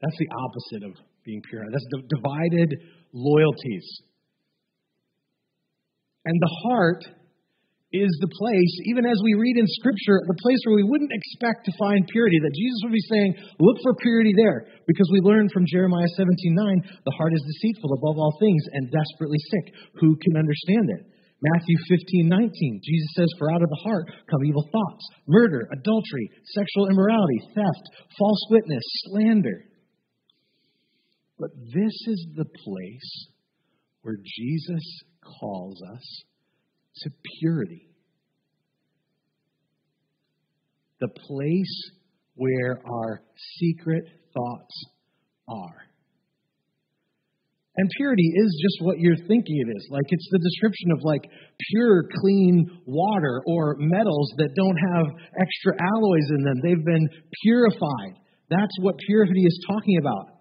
That's 0.00 0.18
the 0.18 0.28
opposite 0.30 0.86
of 0.86 0.94
being 1.24 1.42
pure. 1.48 1.64
That's 1.70 1.86
divided 2.08 2.78
loyalties. 3.12 3.86
And 6.24 6.40
the 6.40 6.54
heart 6.64 7.04
is 7.96 8.12
the 8.20 8.28
place, 8.28 8.74
even 8.92 9.08
as 9.08 9.16
we 9.24 9.38
read 9.38 9.56
in 9.56 9.66
Scripture, 9.80 10.20
the 10.28 10.42
place 10.44 10.60
where 10.64 10.76
we 10.76 10.88
wouldn't 10.88 11.12
expect 11.12 11.64
to 11.64 11.78
find 11.80 12.04
purity. 12.08 12.36
That 12.40 12.52
Jesus 12.52 12.80
would 12.84 12.96
be 12.96 13.10
saying, 13.10 13.30
look 13.56 13.78
for 13.80 13.96
purity 13.96 14.36
there. 14.36 14.68
Because 14.84 15.08
we 15.12 15.24
learn 15.24 15.48
from 15.48 15.64
Jeremiah 15.64 16.08
17 16.14 16.28
9, 16.52 17.02
the 17.04 17.16
heart 17.16 17.32
is 17.32 17.42
deceitful 17.42 17.96
above 17.96 18.20
all 18.20 18.36
things 18.38 18.64
and 18.76 18.92
desperately 18.92 19.40
sick. 19.50 19.74
Who 20.04 20.14
can 20.20 20.36
understand 20.36 20.86
it? 21.00 21.02
Matthew 21.42 21.76
15 21.88 22.28
19, 22.28 22.80
Jesus 22.84 23.12
says, 23.16 23.28
For 23.38 23.52
out 23.52 23.62
of 23.62 23.68
the 23.68 23.82
heart 23.84 24.08
come 24.30 24.44
evil 24.44 24.64
thoughts, 24.72 25.04
murder, 25.26 25.68
adultery, 25.72 26.30
sexual 26.54 26.88
immorality, 26.88 27.40
theft, 27.54 27.84
false 28.18 28.42
witness, 28.50 28.84
slander. 29.04 29.64
But 31.38 31.50
this 31.60 31.96
is 32.08 32.26
the 32.34 32.46
place 32.46 33.10
where 34.00 34.16
Jesus 34.16 34.84
calls 35.20 35.82
us 35.92 36.24
to 37.02 37.10
purity. 37.40 37.88
The 41.00 41.08
place 41.08 41.90
where 42.34 42.80
our 42.86 43.22
secret 43.58 44.04
thoughts 44.34 44.84
are. 45.48 45.82
And 47.78 47.90
purity 47.98 48.32
is 48.34 48.62
just 48.62 48.86
what 48.86 48.98
you're 48.98 49.20
thinking 49.28 49.64
it 49.66 49.70
is. 49.76 49.86
Like 49.90 50.06
it's 50.08 50.28
the 50.30 50.38
description 50.38 50.92
of 50.92 51.00
like 51.02 51.28
pure, 51.70 52.08
clean 52.22 52.80
water 52.86 53.42
or 53.46 53.76
metals 53.78 54.32
that 54.38 54.54
don't 54.56 54.78
have 54.94 55.06
extra 55.38 55.74
alloys 55.76 56.28
in 56.30 56.44
them. 56.44 56.56
They've 56.62 56.84
been 56.84 57.08
purified. 57.42 58.16
That's 58.48 58.72
what 58.80 58.96
purity 59.06 59.42
is 59.42 59.66
talking 59.68 59.98
about 59.98 60.36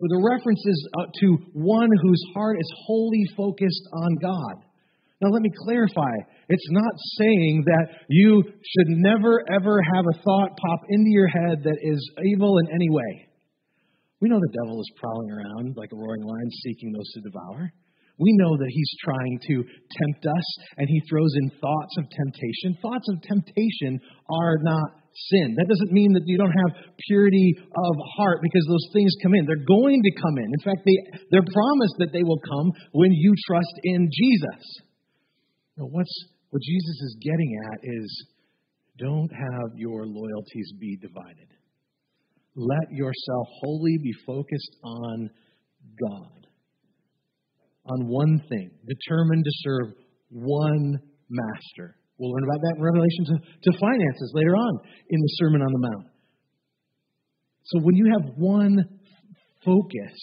the 0.00 0.22
reference 0.30 0.60
is 0.66 0.88
uh, 0.98 1.06
to 1.20 1.26
one 1.54 1.88
whose 2.02 2.22
heart 2.34 2.56
is 2.60 2.72
wholly 2.86 3.24
focused 3.36 3.88
on 3.92 4.16
God. 4.20 4.65
Now, 5.20 5.30
let 5.32 5.40
me 5.40 5.50
clarify. 5.64 6.12
It's 6.48 6.70
not 6.70 6.92
saying 7.16 7.64
that 7.66 8.04
you 8.08 8.42
should 8.44 8.90
never, 9.00 9.40
ever 9.48 9.80
have 9.80 10.04
a 10.04 10.18
thought 10.20 10.50
pop 10.60 10.80
into 10.90 11.08
your 11.08 11.28
head 11.28 11.64
that 11.64 11.78
is 11.80 12.10
evil 12.24 12.58
in 12.58 12.68
any 12.68 12.90
way. 12.90 13.28
We 14.20 14.28
know 14.28 14.40
the 14.40 14.58
devil 14.64 14.80
is 14.80 14.90
prowling 15.00 15.30
around 15.30 15.76
like 15.76 15.92
a 15.92 15.96
roaring 15.96 16.24
lion 16.24 16.50
seeking 16.64 16.92
those 16.92 17.10
to 17.16 17.20
devour. 17.20 17.72
We 18.18 18.32
know 18.40 18.56
that 18.56 18.72
he's 18.72 18.92
trying 19.04 19.38
to 19.48 19.54
tempt 19.64 20.24
us 20.24 20.48
and 20.76 20.88
he 20.88 21.00
throws 21.08 21.32
in 21.36 21.50
thoughts 21.60 21.94
of 22.00 22.04
temptation. 22.08 22.80
Thoughts 22.80 23.08
of 23.12 23.20
temptation 23.20 24.00
are 24.28 24.56
not 24.64 24.88
sin. 25.32 25.56
That 25.56 25.68
doesn't 25.68 25.92
mean 25.92 26.12
that 26.12 26.24
you 26.24 26.36
don't 26.36 26.52
have 26.52 26.96
purity 27.08 27.56
of 27.60 27.94
heart 28.16 28.40
because 28.40 28.64
those 28.68 28.88
things 28.92 29.12
come 29.22 29.34
in. 29.34 29.44
They're 29.44 29.68
going 29.68 30.00
to 30.00 30.12
come 30.20 30.36
in. 30.40 30.48
In 30.48 30.64
fact, 30.64 30.80
they, 30.84 30.96
they're 31.28 31.52
promised 31.52 31.96
that 32.00 32.12
they 32.12 32.24
will 32.24 32.40
come 32.40 32.72
when 32.92 33.12
you 33.12 33.32
trust 33.48 33.76
in 33.84 34.08
Jesus. 34.08 34.85
Now, 35.76 35.86
what's, 35.86 36.24
what 36.50 36.62
Jesus 36.62 37.00
is 37.02 37.16
getting 37.20 37.58
at 37.72 37.80
is 37.82 38.26
don't 38.98 39.30
have 39.30 39.76
your 39.76 40.06
loyalties 40.06 40.72
be 40.80 40.96
divided. 40.96 41.48
Let 42.54 42.90
yourself 42.90 43.46
wholly 43.60 43.98
be 44.02 44.12
focused 44.26 44.76
on 44.82 45.30
God, 46.00 46.46
on 47.84 48.08
one 48.08 48.40
thing, 48.48 48.70
determined 48.86 49.44
to 49.44 49.50
serve 49.62 49.92
one 50.30 50.98
master 51.28 51.96
We'll 52.18 52.32
learn 52.32 52.44
about 52.44 52.60
that 52.62 52.74
in 52.76 52.82
relation 52.82 53.24
to, 53.26 53.70
to 53.70 53.78
finances 53.78 54.32
later 54.34 54.56
on 54.56 54.80
in 55.10 55.20
the 55.20 55.28
Sermon 55.36 55.60
on 55.60 55.72
the 55.72 55.78
Mount. 55.78 56.06
So 57.64 57.80
when 57.80 57.94
you 57.94 58.06
have 58.12 58.32
one 58.36 58.78
focus, 59.64 60.16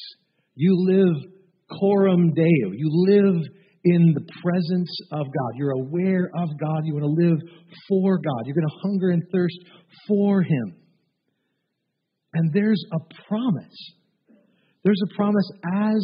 you 0.55 0.73
live 0.89 1.31
coram 1.79 2.33
deo. 2.33 2.71
You 2.73 2.89
live 2.89 3.41
in 3.83 4.13
the 4.13 4.25
presence 4.41 4.97
of 5.11 5.25
God. 5.25 5.51
You're 5.55 5.71
aware 5.71 6.29
of 6.35 6.49
God. 6.59 6.81
You 6.85 6.93
want 6.93 7.03
to 7.03 7.27
live 7.27 7.39
for 7.89 8.17
God. 8.17 8.45
You're 8.45 8.55
going 8.55 8.67
to 8.67 8.79
hunger 8.83 9.09
and 9.09 9.23
thirst 9.31 9.57
for 10.07 10.41
Him. 10.41 10.75
And 12.33 12.51
there's 12.53 12.83
a 12.91 12.99
promise. 13.27 13.93
There's 14.83 15.01
a 15.11 15.15
promise 15.15 15.49
as 15.73 16.01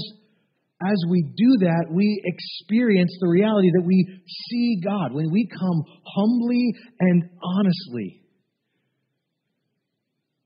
as 0.82 0.96
we 1.10 1.24
do 1.36 1.66
that, 1.66 1.88
we 1.92 2.22
experience 2.24 3.12
the 3.20 3.28
reality 3.28 3.70
that 3.76 3.84
we 3.86 4.22
see 4.48 4.80
God. 4.82 5.14
When 5.14 5.30
we 5.30 5.46
come 5.48 5.84
humbly 6.06 6.74
and 7.02 7.24
honestly, 7.44 8.22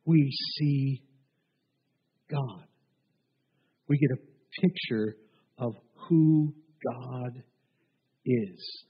we 0.05 0.31
see 0.57 1.03
God. 2.31 2.63
We 3.87 3.99
get 3.99 4.17
a 4.17 4.61
picture 4.61 5.15
of 5.59 5.73
who 6.09 6.55
God 6.83 7.43
is. 8.25 8.83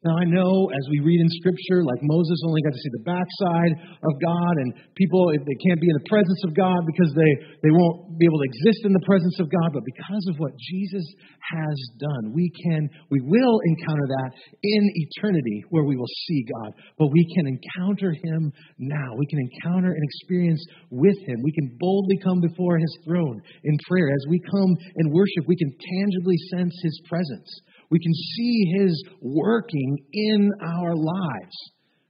Now, 0.00 0.16
I 0.16 0.24
know 0.24 0.72
as 0.72 0.84
we 0.88 1.04
read 1.04 1.20
in 1.20 1.28
Scripture, 1.44 1.84
like 1.84 2.00
Moses 2.00 2.40
only 2.48 2.64
got 2.64 2.72
to 2.72 2.80
see 2.80 2.92
the 2.96 3.04
backside 3.04 3.76
of 4.00 4.12
God, 4.24 4.54
and 4.64 4.72
people, 4.96 5.28
they 5.28 5.58
can't 5.60 5.76
be 5.76 5.92
in 5.92 5.98
the 6.00 6.08
presence 6.08 6.40
of 6.48 6.56
God 6.56 6.80
because 6.88 7.12
they, 7.12 7.32
they 7.60 7.68
won't 7.68 8.16
be 8.16 8.24
able 8.24 8.40
to 8.40 8.48
exist 8.48 8.88
in 8.88 8.96
the 8.96 9.04
presence 9.04 9.36
of 9.44 9.52
God. 9.52 9.76
But 9.76 9.84
because 9.84 10.24
of 10.32 10.40
what 10.40 10.56
Jesus 10.56 11.04
has 11.52 11.76
done, 12.00 12.32
we 12.32 12.48
can, 12.48 12.88
we 13.12 13.20
will 13.20 13.60
encounter 13.76 14.08
that 14.08 14.32
in 14.64 14.82
eternity 15.04 15.68
where 15.68 15.84
we 15.84 16.00
will 16.00 16.08
see 16.24 16.48
God. 16.48 16.80
But 16.96 17.12
we 17.12 17.20
can 17.36 17.52
encounter 17.52 18.16
Him 18.16 18.56
now. 18.80 19.12
We 19.20 19.28
can 19.28 19.44
encounter 19.52 19.92
and 19.92 20.04
experience 20.16 20.64
with 20.88 21.20
Him. 21.28 21.44
We 21.44 21.52
can 21.52 21.76
boldly 21.76 22.16
come 22.24 22.40
before 22.40 22.80
His 22.80 22.96
throne 23.04 23.36
in 23.68 23.76
prayer. 23.84 24.08
As 24.08 24.24
we 24.32 24.40
come 24.48 24.72
and 24.96 25.12
worship, 25.12 25.44
we 25.44 25.60
can 25.60 25.76
tangibly 25.76 26.40
sense 26.56 26.72
His 26.80 26.96
presence. 27.04 27.52
We 27.90 27.98
can 27.98 28.14
see 28.14 28.56
His 28.78 28.94
working 29.20 29.98
in 30.12 30.50
our 30.62 30.94
lives. 30.94 31.56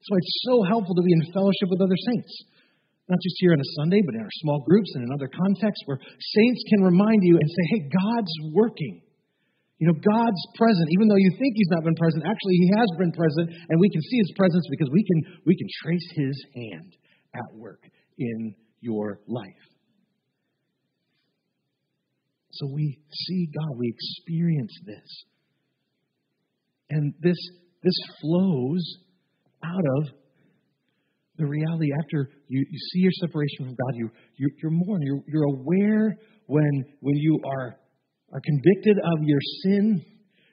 So 0.04 0.16
it's 0.16 0.36
so 0.44 0.62
helpful 0.64 0.94
to 0.94 1.02
be 1.02 1.12
in 1.12 1.32
fellowship 1.32 1.68
with 1.68 1.80
other 1.80 1.98
saints. 2.12 2.32
Not 3.08 3.18
just 3.24 3.36
here 3.40 3.52
on 3.52 3.60
a 3.60 3.70
Sunday, 3.80 4.00
but 4.06 4.14
in 4.14 4.22
our 4.22 4.36
small 4.44 4.62
groups 4.62 4.92
and 4.94 5.02
in 5.04 5.10
other 5.12 5.28
contexts 5.28 5.82
where 5.86 5.98
saints 5.98 6.62
can 6.70 6.84
remind 6.84 7.20
you 7.24 7.36
and 7.40 7.48
say, 7.48 7.64
hey, 7.74 7.82
God's 7.90 8.34
working. 8.52 9.02
You 9.80 9.88
know, 9.88 9.96
God's 9.96 10.42
present, 10.54 10.86
even 10.92 11.08
though 11.08 11.18
you 11.18 11.32
think 11.40 11.56
He's 11.56 11.72
not 11.72 11.82
been 11.82 11.96
present, 11.96 12.22
actually 12.28 12.56
He 12.60 12.70
has 12.76 12.88
been 13.00 13.12
present, 13.12 13.48
and 13.48 13.80
we 13.80 13.88
can 13.88 14.02
see 14.02 14.18
His 14.20 14.32
presence 14.36 14.64
because 14.70 14.88
we 14.92 15.02
can, 15.02 15.40
we 15.48 15.56
can 15.56 15.68
trace 15.82 16.08
His 16.14 16.36
hand 16.54 16.92
at 17.34 17.56
work 17.56 17.80
in 18.18 18.54
your 18.80 19.20
life. 19.26 19.64
So 22.52 22.68
we 22.72 22.98
see 23.10 23.48
God, 23.56 23.78
we 23.78 23.88
experience 23.88 24.76
this. 24.84 25.24
And 26.90 27.14
this, 27.20 27.36
this 27.82 27.94
flows 28.20 28.82
out 29.64 29.84
of 29.98 30.14
the 31.38 31.46
reality 31.46 31.88
after 32.02 32.28
you, 32.48 32.66
you 32.70 32.78
see 32.92 33.00
your 33.00 33.12
separation 33.20 33.64
from 33.64 33.68
God, 33.74 33.94
you, 33.94 34.10
you, 34.36 34.48
you're 34.62 34.72
more, 34.72 34.98
you're, 35.00 35.22
you're 35.26 35.44
aware 35.44 36.18
when, 36.46 36.84
when 37.00 37.16
you 37.16 37.38
are, 37.44 37.76
are 38.32 38.40
convicted 38.44 38.98
of 38.98 39.22
your 39.22 39.38
sin, 39.62 40.04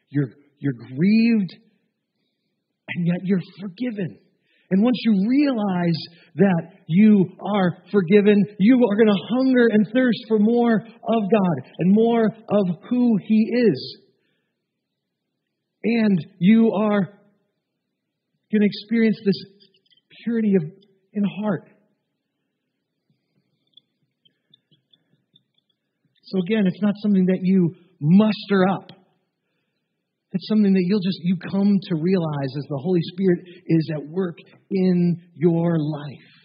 you're, 0.09 0.29
you're 0.59 0.73
grieved, 0.73 1.51
and 2.95 3.07
yet 3.07 3.17
you're 3.23 3.41
forgiven. 3.59 4.19
And 4.69 4.83
once 4.83 4.97
you 5.03 5.27
realize 5.29 5.99
that 6.35 6.63
you 6.87 7.25
are 7.55 7.77
forgiven, 7.91 8.35
you 8.59 8.75
are 8.75 8.95
going 8.95 9.07
to 9.07 9.35
hunger 9.35 9.67
and 9.71 9.87
thirst 9.93 10.19
for 10.27 10.39
more 10.39 10.75
of 10.75 11.21
God 11.31 11.71
and 11.79 11.93
more 11.93 12.25
of 12.25 12.65
who 12.89 13.17
He 13.25 13.51
is 13.69 13.97
and 15.87 16.25
you 16.39 16.73
are 16.73 17.01
going 18.51 18.61
to 18.61 18.65
experience 18.65 19.17
this 19.23 19.45
purity 20.23 20.55
of 20.55 20.63
in 21.13 21.23
heart. 21.41 21.69
So 26.25 26.39
again, 26.39 26.67
it's 26.67 26.81
not 26.81 26.93
something 27.01 27.25
that 27.27 27.39
you 27.41 27.73
muster 28.01 28.67
up. 28.67 28.91
It's 30.33 30.47
something 30.49 30.73
that 30.73 30.83
you'll 30.85 30.99
just 30.99 31.19
you 31.23 31.37
come 31.37 31.79
to 31.81 31.95
realize 31.95 32.51
as 32.57 32.65
the 32.69 32.77
Holy 32.83 32.99
Spirit 33.13 33.39
is 33.65 33.89
at 33.95 34.05
work 34.09 34.37
in 34.69 35.21
your 35.35 35.77
life. 35.79 36.36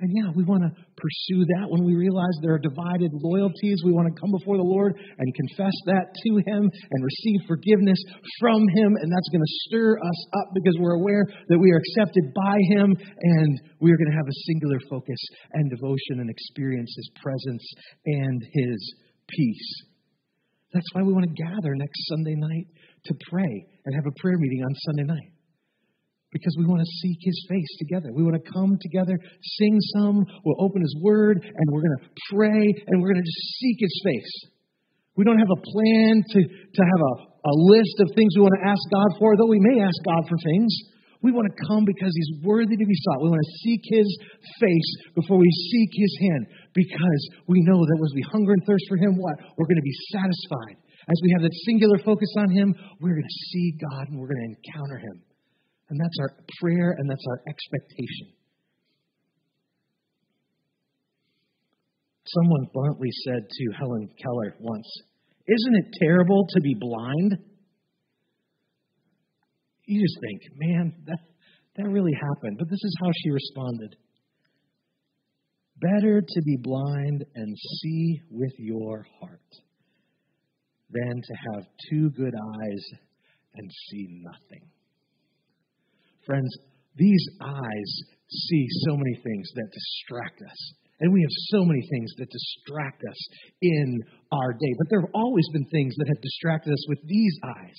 And 0.00 0.08
yeah, 0.16 0.32
we 0.32 0.48
want 0.48 0.64
to 0.64 0.72
pursue 0.72 1.44
that 1.60 1.68
when 1.68 1.84
we 1.84 1.92
realize 1.92 2.32
there 2.40 2.56
are 2.56 2.64
divided 2.64 3.12
loyalties. 3.12 3.84
We 3.84 3.92
want 3.92 4.08
to 4.08 4.16
come 4.16 4.32
before 4.32 4.56
the 4.56 4.64
Lord 4.64 4.96
and 4.96 5.28
confess 5.36 5.76
that 5.92 6.08
to 6.08 6.30
Him 6.40 6.64
and 6.64 6.98
receive 7.04 7.44
forgiveness 7.44 8.00
from 8.40 8.64
Him. 8.64 8.96
And 8.96 9.12
that's 9.12 9.28
going 9.28 9.44
to 9.44 9.54
stir 9.68 10.00
us 10.00 10.20
up 10.40 10.56
because 10.56 10.80
we're 10.80 10.96
aware 10.96 11.28
that 11.28 11.60
we 11.60 11.68
are 11.68 11.80
accepted 11.84 12.32
by 12.32 12.56
Him 12.72 12.96
and 12.96 13.52
we 13.84 13.92
are 13.92 14.00
going 14.00 14.08
to 14.08 14.16
have 14.16 14.28
a 14.28 14.40
singular 14.48 14.80
focus 14.88 15.20
and 15.52 15.68
devotion 15.68 16.24
and 16.24 16.32
experience 16.32 16.88
His 16.96 17.10
presence 17.20 17.64
and 18.08 18.40
His 18.40 18.80
peace. 19.28 19.70
That's 20.72 20.88
why 20.96 21.02
we 21.04 21.12
want 21.12 21.28
to 21.28 21.36
gather 21.36 21.76
next 21.76 22.00
Sunday 22.08 22.40
night 22.40 22.72
to 23.04 23.14
pray 23.28 23.52
and 23.84 23.94
have 23.94 24.08
a 24.08 24.16
prayer 24.16 24.38
meeting 24.38 24.64
on 24.64 24.72
Sunday 24.88 25.04
night 25.04 25.28
because 26.32 26.54
we 26.58 26.66
want 26.66 26.80
to 26.80 26.90
seek 27.02 27.18
his 27.20 27.38
face 27.50 27.70
together. 27.78 28.14
We 28.14 28.22
want 28.22 28.38
to 28.38 28.46
come 28.46 28.78
together, 28.80 29.18
sing 29.58 29.76
some, 29.98 30.22
we'll 30.44 30.62
open 30.62 30.80
his 30.80 30.94
word, 31.02 31.42
and 31.42 31.64
we're 31.70 31.82
going 31.82 31.98
to 31.98 32.06
pray, 32.30 32.62
and 32.86 33.02
we're 33.02 33.12
going 33.12 33.22
to 33.22 33.26
just 33.26 33.46
seek 33.58 33.78
his 33.78 33.96
face. 34.04 34.32
We 35.18 35.26
don't 35.26 35.38
have 35.38 35.50
a 35.50 35.60
plan 35.60 36.22
to, 36.22 36.40
to 36.46 36.82
have 36.86 37.02
a, 37.02 37.14
a 37.50 37.54
list 37.66 37.98
of 38.00 38.14
things 38.14 38.30
we 38.38 38.46
want 38.46 38.56
to 38.62 38.68
ask 38.70 38.82
God 38.94 39.10
for, 39.18 39.36
though 39.36 39.50
we 39.50 39.60
may 39.60 39.82
ask 39.82 39.98
God 40.06 40.22
for 40.30 40.38
things. 40.38 40.70
We 41.20 41.36
want 41.36 41.52
to 41.52 41.56
come 41.68 41.84
because 41.84 42.14
he's 42.16 42.40
worthy 42.40 42.72
to 42.80 42.86
be 42.86 42.96
sought. 43.04 43.20
We 43.20 43.28
want 43.28 43.44
to 43.44 43.58
seek 43.60 43.82
his 43.84 44.08
face 44.56 44.90
before 45.12 45.36
we 45.36 45.50
seek 45.68 45.90
his 45.92 46.14
hand 46.24 46.48
because 46.72 47.22
we 47.44 47.60
know 47.68 47.76
that 47.76 47.98
as 48.00 48.14
we 48.16 48.24
hunger 48.32 48.56
and 48.56 48.64
thirst 48.64 48.88
for 48.88 48.96
him, 48.96 49.20
what? 49.20 49.36
We're 49.58 49.68
going 49.68 49.82
to 49.82 49.84
be 49.84 49.98
satisfied. 50.16 50.80
As 50.80 51.18
we 51.20 51.28
have 51.36 51.42
that 51.44 51.52
singular 51.68 51.98
focus 52.00 52.32
on 52.38 52.48
him, 52.48 52.72
we're 53.00 53.20
going 53.20 53.28
to 53.28 53.40
see 53.52 53.76
God 53.76 54.08
and 54.08 54.16
we're 54.16 54.32
going 54.32 54.40
to 54.40 54.50
encounter 54.56 54.96
him. 54.96 55.20
And 55.90 55.98
that's 55.98 56.16
our 56.20 56.36
prayer 56.60 56.94
and 56.96 57.10
that's 57.10 57.24
our 57.28 57.42
expectation. 57.48 58.32
Someone 62.26 62.68
bluntly 62.72 63.10
said 63.24 63.42
to 63.50 63.76
Helen 63.76 64.08
Keller 64.22 64.54
once, 64.60 64.86
Isn't 65.48 65.74
it 65.74 65.96
terrible 66.00 66.46
to 66.48 66.60
be 66.60 66.76
blind? 66.78 67.38
You 69.86 70.00
just 70.00 70.18
think, 70.20 70.42
man, 70.56 70.92
that, 71.06 71.18
that 71.76 71.88
really 71.90 72.14
happened. 72.14 72.58
But 72.60 72.70
this 72.70 72.84
is 72.84 72.96
how 73.02 73.10
she 73.12 73.30
responded 73.30 73.96
Better 75.80 76.20
to 76.20 76.42
be 76.42 76.56
blind 76.62 77.24
and 77.34 77.56
see 77.58 78.20
with 78.30 78.52
your 78.58 79.06
heart 79.18 79.40
than 80.90 81.16
to 81.16 81.34
have 81.52 81.64
two 81.90 82.10
good 82.10 82.34
eyes 82.34 82.84
and 83.56 83.70
see 83.90 84.22
nothing. 84.22 84.68
Friends, 86.26 86.50
these 86.96 87.24
eyes 87.40 87.90
see 88.28 88.66
so 88.86 88.96
many 88.96 89.14
things 89.22 89.50
that 89.54 89.68
distract 89.72 90.42
us. 90.42 90.60
And 91.00 91.12
we 91.12 91.22
have 91.22 91.36
so 91.48 91.64
many 91.64 91.80
things 91.80 92.12
that 92.18 92.28
distract 92.28 93.02
us 93.08 93.20
in 93.62 94.04
our 94.32 94.52
day. 94.52 94.72
But 94.76 94.86
there 94.90 95.00
have 95.00 95.14
always 95.14 95.48
been 95.52 95.64
things 95.72 95.96
that 95.96 96.08
have 96.08 96.20
distracted 96.20 96.72
us 96.72 96.84
with 96.88 97.00
these 97.08 97.36
eyes. 97.42 97.78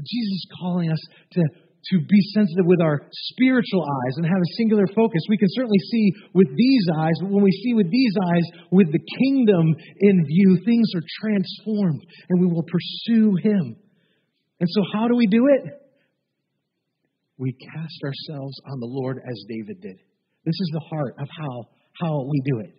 Jesus 0.00 0.32
is 0.32 0.48
calling 0.58 0.90
us 0.90 1.02
to, 1.36 1.42
to 1.44 1.96
be 2.00 2.20
sensitive 2.32 2.64
with 2.64 2.80
our 2.80 3.04
spiritual 3.36 3.84
eyes 3.84 4.16
and 4.16 4.24
have 4.24 4.40
a 4.40 4.54
singular 4.56 4.88
focus. 4.96 5.20
We 5.28 5.36
can 5.36 5.52
certainly 5.52 5.82
see 5.92 6.12
with 6.32 6.48
these 6.56 6.86
eyes, 6.96 7.20
but 7.20 7.30
when 7.30 7.44
we 7.44 7.52
see 7.52 7.74
with 7.74 7.90
these 7.92 8.14
eyes, 8.32 8.46
with 8.72 8.88
the 8.90 9.04
kingdom 9.20 9.76
in 10.00 10.24
view, 10.24 10.56
things 10.64 10.88
are 10.96 11.04
transformed 11.20 12.00
and 12.30 12.40
we 12.40 12.48
will 12.48 12.64
pursue 12.64 13.36
Him. 13.44 13.76
And 14.58 14.68
so, 14.72 14.80
how 14.94 15.08
do 15.08 15.16
we 15.16 15.26
do 15.26 15.52
it? 15.52 15.81
We 17.42 17.52
cast 17.58 17.98
ourselves 18.06 18.54
on 18.70 18.78
the 18.78 18.86
Lord 18.86 19.18
as 19.18 19.44
David 19.50 19.82
did. 19.82 19.98
This 20.46 20.54
is 20.54 20.70
the 20.72 20.86
heart 20.94 21.14
of 21.18 21.26
how, 21.26 21.66
how 21.98 22.22
we 22.30 22.40
do 22.46 22.60
it. 22.60 22.70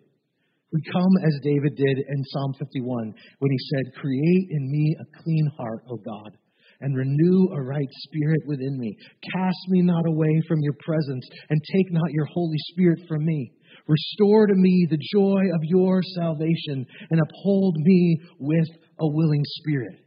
We 0.71 0.79
come 0.89 1.11
as 1.27 1.43
David 1.43 1.75
did 1.75 1.97
in 1.99 2.23
Psalm 2.31 2.53
51 2.57 3.13
when 3.39 3.51
he 3.51 3.57
said, 3.59 3.99
Create 3.99 4.47
in 4.51 4.71
me 4.71 4.95
a 4.95 5.21
clean 5.21 5.51
heart, 5.59 5.83
O 5.91 5.97
God, 5.97 6.31
and 6.79 6.95
renew 6.95 7.51
a 7.51 7.61
right 7.61 7.91
spirit 8.07 8.47
within 8.47 8.79
me. 8.79 8.95
Cast 9.35 9.59
me 9.67 9.81
not 9.81 10.07
away 10.07 10.41
from 10.47 10.61
your 10.61 10.75
presence, 10.79 11.27
and 11.49 11.61
take 11.75 11.91
not 11.91 12.11
your 12.11 12.25
Holy 12.33 12.57
Spirit 12.71 12.99
from 13.07 13.25
me. 13.25 13.51
Restore 13.85 14.47
to 14.47 14.55
me 14.55 14.87
the 14.89 15.03
joy 15.13 15.43
of 15.53 15.61
your 15.63 16.01
salvation, 16.15 16.87
and 17.11 17.19
uphold 17.19 17.75
me 17.77 18.17
with 18.39 18.69
a 18.99 19.07
willing 19.07 19.43
spirit. 19.59 19.99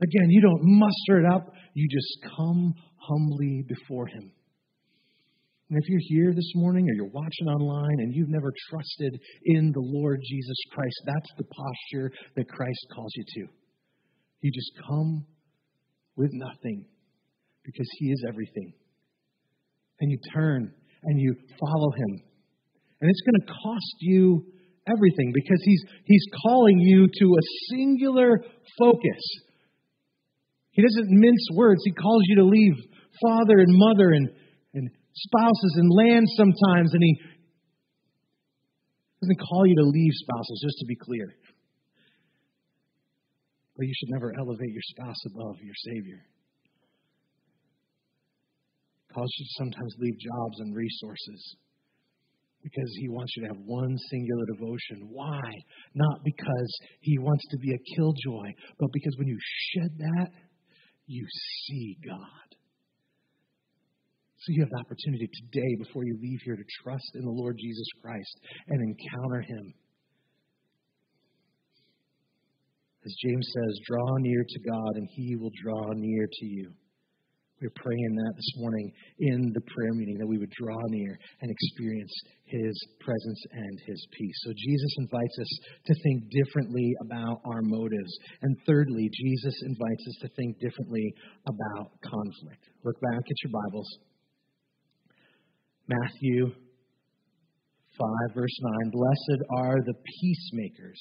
Again, 0.00 0.30
you 0.30 0.40
don't 0.40 0.62
muster 0.62 1.18
it 1.18 1.26
up 1.26 1.52
you 1.74 1.88
just 1.88 2.18
come 2.36 2.74
humbly 3.08 3.64
before 3.66 4.06
Him. 4.06 4.32
And 5.70 5.78
if 5.80 5.88
you're 5.88 6.00
here 6.02 6.32
this 6.34 6.52
morning 6.56 6.88
or 6.90 6.94
you're 6.94 7.12
watching 7.12 7.46
online 7.46 8.00
and 8.00 8.12
you've 8.12 8.28
never 8.28 8.52
trusted 8.70 9.20
in 9.44 9.70
the 9.72 9.80
Lord 9.80 10.20
Jesus 10.28 10.56
Christ, 10.72 11.00
that's 11.06 11.30
the 11.38 11.44
posture 11.44 12.10
that 12.36 12.48
Christ 12.48 12.86
calls 12.92 13.12
you 13.14 13.24
to. 13.24 13.52
You 14.40 14.50
just 14.52 14.72
come 14.88 15.26
with 16.16 16.30
nothing 16.32 16.86
because 17.64 17.88
He 17.98 18.06
is 18.06 18.24
everything. 18.28 18.72
And 20.00 20.10
you 20.10 20.18
turn 20.34 20.74
and 21.04 21.20
you 21.20 21.36
follow 21.60 21.92
Him. 21.92 22.22
And 23.00 23.08
it's 23.08 23.22
going 23.22 23.40
to 23.40 23.46
cost 23.46 23.96
you 24.00 24.44
everything 24.88 25.32
because 25.32 25.62
He's, 25.64 25.82
he's 26.04 26.26
calling 26.42 26.80
you 26.80 27.06
to 27.06 27.26
a 27.26 27.44
singular 27.70 28.42
focus. 28.76 29.22
He 30.72 30.82
doesn't 30.82 31.10
mince 31.10 31.46
words, 31.54 31.82
He 31.84 31.92
calls 31.92 32.22
you 32.26 32.36
to 32.36 32.44
leave 32.44 32.74
father 33.22 33.58
and 33.58 33.70
mother 33.70 34.10
and, 34.12 34.28
and 34.74 34.90
spouses 35.14 35.74
and 35.76 35.90
land 35.90 36.26
sometimes, 36.36 36.92
and 36.92 37.02
He 37.02 37.20
doesn't 39.22 39.40
call 39.48 39.66
you 39.66 39.76
to 39.76 39.84
leave 39.84 40.12
spouses, 40.14 40.62
just 40.64 40.78
to 40.80 40.86
be 40.86 40.96
clear. 40.96 41.34
But 43.76 43.86
you 43.86 43.94
should 43.96 44.10
never 44.10 44.32
elevate 44.38 44.72
your 44.72 44.86
spouse 44.92 45.24
above 45.26 45.56
your 45.62 45.74
Savior. 45.76 46.20
Calls 49.14 49.32
you 49.38 49.44
to 49.44 49.52
sometimes 49.58 49.94
leave 49.98 50.14
jobs 50.18 50.60
and 50.60 50.76
resources 50.76 51.56
because 52.62 52.90
he 52.98 53.08
wants 53.08 53.32
you 53.36 53.42
to 53.42 53.48
have 53.48 53.62
one 53.64 53.96
singular 54.10 54.44
devotion. 54.54 55.08
Why? 55.10 55.40
Not 55.94 56.20
because 56.24 56.78
he 57.00 57.18
wants 57.18 57.44
to 57.50 57.58
be 57.58 57.72
a 57.72 57.96
killjoy, 57.96 58.52
but 58.78 58.92
because 58.92 59.14
when 59.18 59.28
you 59.28 59.38
shed 59.72 59.90
that, 59.98 60.30
you 61.06 61.26
see 61.66 61.96
God. 62.06 62.56
So 64.40 64.52
you 64.56 64.62
have 64.62 64.70
the 64.70 64.80
opportunity 64.80 65.28
today, 65.28 65.76
before 65.84 66.04
you 66.04 66.16
leave 66.20 66.40
here, 66.44 66.56
to 66.56 66.64
trust 66.82 67.12
in 67.14 67.24
the 67.24 67.30
Lord 67.30 67.56
Jesus 67.60 67.86
Christ 68.00 68.40
and 68.68 68.80
encounter 68.80 69.42
him. 69.42 69.74
As 73.04 73.14
James 73.24 73.48
says, 73.52 73.80
draw 73.86 74.16
near 74.18 74.44
to 74.46 74.60
God 74.60 74.96
and 74.96 75.08
he 75.12 75.36
will 75.36 75.52
draw 75.62 75.92
near 75.92 76.26
to 76.26 76.46
you. 76.46 76.72
We're 77.60 77.76
praying 77.76 78.14
that 78.16 78.32
this 78.36 78.52
morning 78.56 78.90
in 79.18 79.52
the 79.52 79.60
prayer 79.60 79.92
meeting, 79.92 80.16
that 80.16 80.26
we 80.26 80.38
would 80.38 80.52
draw 80.56 80.80
near 80.88 81.18
and 81.42 81.50
experience 81.50 82.12
His 82.44 82.72
presence 83.04 83.42
and 83.52 83.80
His 83.84 84.00
peace. 84.16 84.38
So 84.44 84.52
Jesus 84.56 84.92
invites 84.96 85.36
us 85.38 85.52
to 85.84 85.94
think 86.02 86.24
differently 86.32 86.88
about 87.04 87.44
our 87.44 87.60
motives. 87.60 88.16
And 88.40 88.56
thirdly, 88.66 89.10
Jesus 89.12 89.54
invites 89.68 90.04
us 90.08 90.16
to 90.22 90.28
think 90.40 90.56
differently 90.58 91.12
about 91.44 91.92
conflict. 92.00 92.64
Look 92.82 92.98
back 93.02 93.20
at 93.28 93.38
your 93.44 93.52
Bibles. 93.52 94.09
Matthew 95.90 96.46
5, 97.98 98.34
verse 98.34 98.56
9 98.62 98.90
Blessed 98.92 99.42
are 99.58 99.78
the 99.84 99.94
peacemakers, 100.20 101.00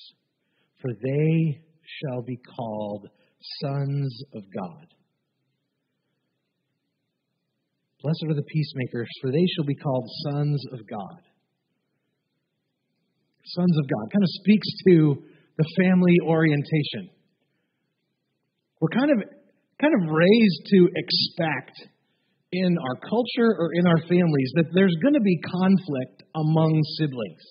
for 0.82 0.90
they 1.04 1.62
shall 1.84 2.24
be 2.24 2.38
called 2.58 3.08
sons 3.62 4.24
of 4.34 4.44
God. 4.52 4.88
Blessed 8.02 8.26
are 8.30 8.34
the 8.34 8.50
peacemakers, 8.50 9.08
for 9.22 9.32
they 9.32 9.46
shall 9.56 9.66
be 9.66 9.76
called 9.76 10.10
sons 10.32 10.64
of 10.72 10.80
God. 10.90 11.22
Sons 13.46 13.78
of 13.78 13.86
God 13.90 14.12
kind 14.12 14.24
of 14.24 14.30
speaks 14.42 14.68
to 14.88 15.24
the 15.58 15.66
family 15.84 16.16
orientation. 16.26 17.14
We're 18.82 18.98
kind 18.98 19.12
of 19.12 19.18
kind 19.82 19.94
of 19.94 20.10
raised 20.10 20.62
to 20.66 20.90
expect 20.96 21.78
in 22.52 22.72
our 22.78 22.98
culture 23.06 23.52
or 23.54 23.70
in 23.78 23.86
our 23.86 24.02
families 24.10 24.52
that 24.58 24.74
there's 24.74 24.96
going 25.02 25.14
to 25.14 25.22
be 25.22 25.38
conflict 25.46 26.26
among 26.34 26.82
siblings. 26.98 27.44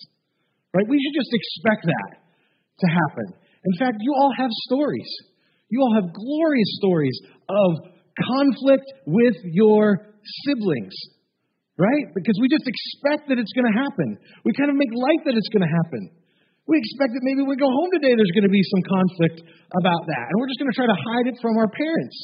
Right? 0.75 0.85
We 0.87 0.99
should 0.99 1.15
just 1.15 1.33
expect 1.33 1.87
that 1.87 2.11
to 2.19 2.87
happen. 2.87 3.27
In 3.39 3.75
fact, 3.79 3.97
you 3.99 4.13
all 4.15 4.31
have 4.37 4.51
stories. 4.67 5.09
You 5.69 5.81
all 5.81 5.93
have 6.01 6.13
glorious 6.13 6.71
stories 6.81 7.17
of 7.47 7.69
conflict 8.17 8.87
with 9.05 9.37
your 9.53 10.17
siblings, 10.45 10.95
right? 11.77 12.05
Because 12.13 12.35
we 12.41 12.51
just 12.51 12.67
expect 12.67 13.29
that 13.29 13.39
it's 13.39 13.53
going 13.55 13.69
to 13.69 13.77
happen. 13.77 14.19
We 14.43 14.51
kind 14.57 14.69
of 14.69 14.75
make 14.75 14.91
light 14.91 15.23
that 15.29 15.35
it's 15.37 15.49
going 15.53 15.63
to 15.63 15.73
happen. 15.83 16.11
We 16.67 16.77
expect 16.77 17.17
that 17.17 17.23
maybe 17.25 17.41
when 17.45 17.55
we 17.55 17.61
go 17.61 17.69
home 17.69 17.89
today, 17.97 18.13
there's 18.13 18.35
going 18.35 18.45
to 18.45 18.53
be 18.53 18.61
some 18.61 18.83
conflict 18.85 19.41
about 19.73 20.03
that. 20.05 20.25
And 20.29 20.35
we're 20.37 20.51
just 20.51 20.61
going 20.61 20.69
to 20.69 20.77
try 20.77 20.89
to 20.89 20.99
hide 20.99 21.27
it 21.33 21.37
from 21.41 21.57
our 21.57 21.69
parents. 21.69 22.17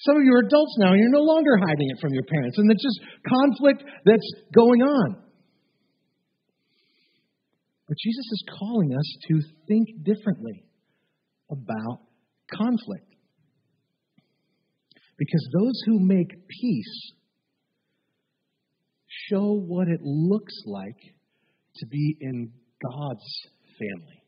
Some 0.00 0.16
of 0.16 0.22
you 0.22 0.32
are 0.32 0.46
adults 0.46 0.76
now, 0.78 0.92
and 0.92 1.00
you're 1.00 1.10
no 1.10 1.26
longer 1.26 1.56
hiding 1.56 1.90
it 1.90 2.00
from 2.00 2.12
your 2.12 2.22
parents. 2.22 2.56
And 2.58 2.70
it's 2.70 2.82
just 2.82 3.00
conflict 3.26 3.82
that's 4.04 4.30
going 4.54 4.82
on. 4.82 5.16
But 7.88 7.96
Jesus 7.98 8.26
is 8.30 8.44
calling 8.58 8.94
us 8.94 9.16
to 9.28 9.40
think 9.66 10.04
differently 10.04 10.64
about 11.50 12.00
conflict. 12.52 13.06
Because 15.16 15.48
those 15.58 15.82
who 15.86 15.98
make 15.98 16.46
peace 16.48 17.12
show 19.28 19.52
what 19.54 19.88
it 19.88 20.00
looks 20.02 20.54
like 20.64 21.00
to 21.76 21.86
be 21.86 22.16
in 22.20 22.52
God's 22.82 23.48
family. 23.78 24.22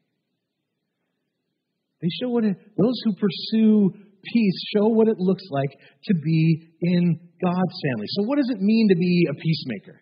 They 2.03 2.09
show 2.21 2.31
what 2.31 2.45
it, 2.45 2.57
those 2.77 3.01
who 3.05 3.13
pursue 3.15 3.93
peace 4.23 4.59
show 4.75 4.89
what 4.89 5.09
it 5.09 5.19
looks 5.19 5.45
like 5.51 5.71
to 6.05 6.15
be 6.15 6.69
in 6.83 7.19
God's 7.43 7.77
family. 7.89 8.07
So, 8.19 8.25
what 8.25 8.37
does 8.37 8.51
it 8.51 8.61
mean 8.61 8.89
to 8.89 8.97
be 8.97 9.27
a 9.31 9.35
peacemaker? 9.35 10.01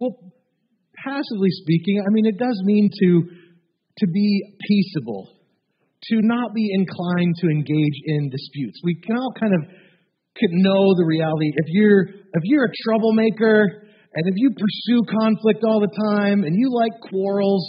Well, 0.00 0.32
passively 1.04 1.50
speaking, 1.62 2.02
I 2.02 2.10
mean, 2.10 2.26
it 2.26 2.38
does 2.38 2.60
mean 2.64 2.90
to, 2.90 3.10
to 3.98 4.06
be 4.06 4.56
peaceable, 4.60 5.28
to 6.10 6.16
not 6.22 6.54
be 6.54 6.70
inclined 6.72 7.34
to 7.38 7.46
engage 7.46 7.98
in 8.06 8.30
disputes. 8.30 8.80
We 8.82 8.96
can 8.96 9.16
all 9.16 9.32
kind 9.38 9.54
of 9.54 9.62
could 10.34 10.52
know 10.52 10.94
the 10.96 11.04
reality. 11.04 11.52
If 11.54 11.68
you're 11.68 12.02
if 12.08 12.42
you're 12.44 12.64
a 12.64 12.74
troublemaker 12.84 13.84
and 14.14 14.24
if 14.26 14.34
you 14.36 14.50
pursue 14.50 15.02
conflict 15.20 15.64
all 15.64 15.80
the 15.80 15.92
time 15.92 16.44
and 16.44 16.56
you 16.56 16.72
like 16.72 16.92
quarrels, 17.10 17.64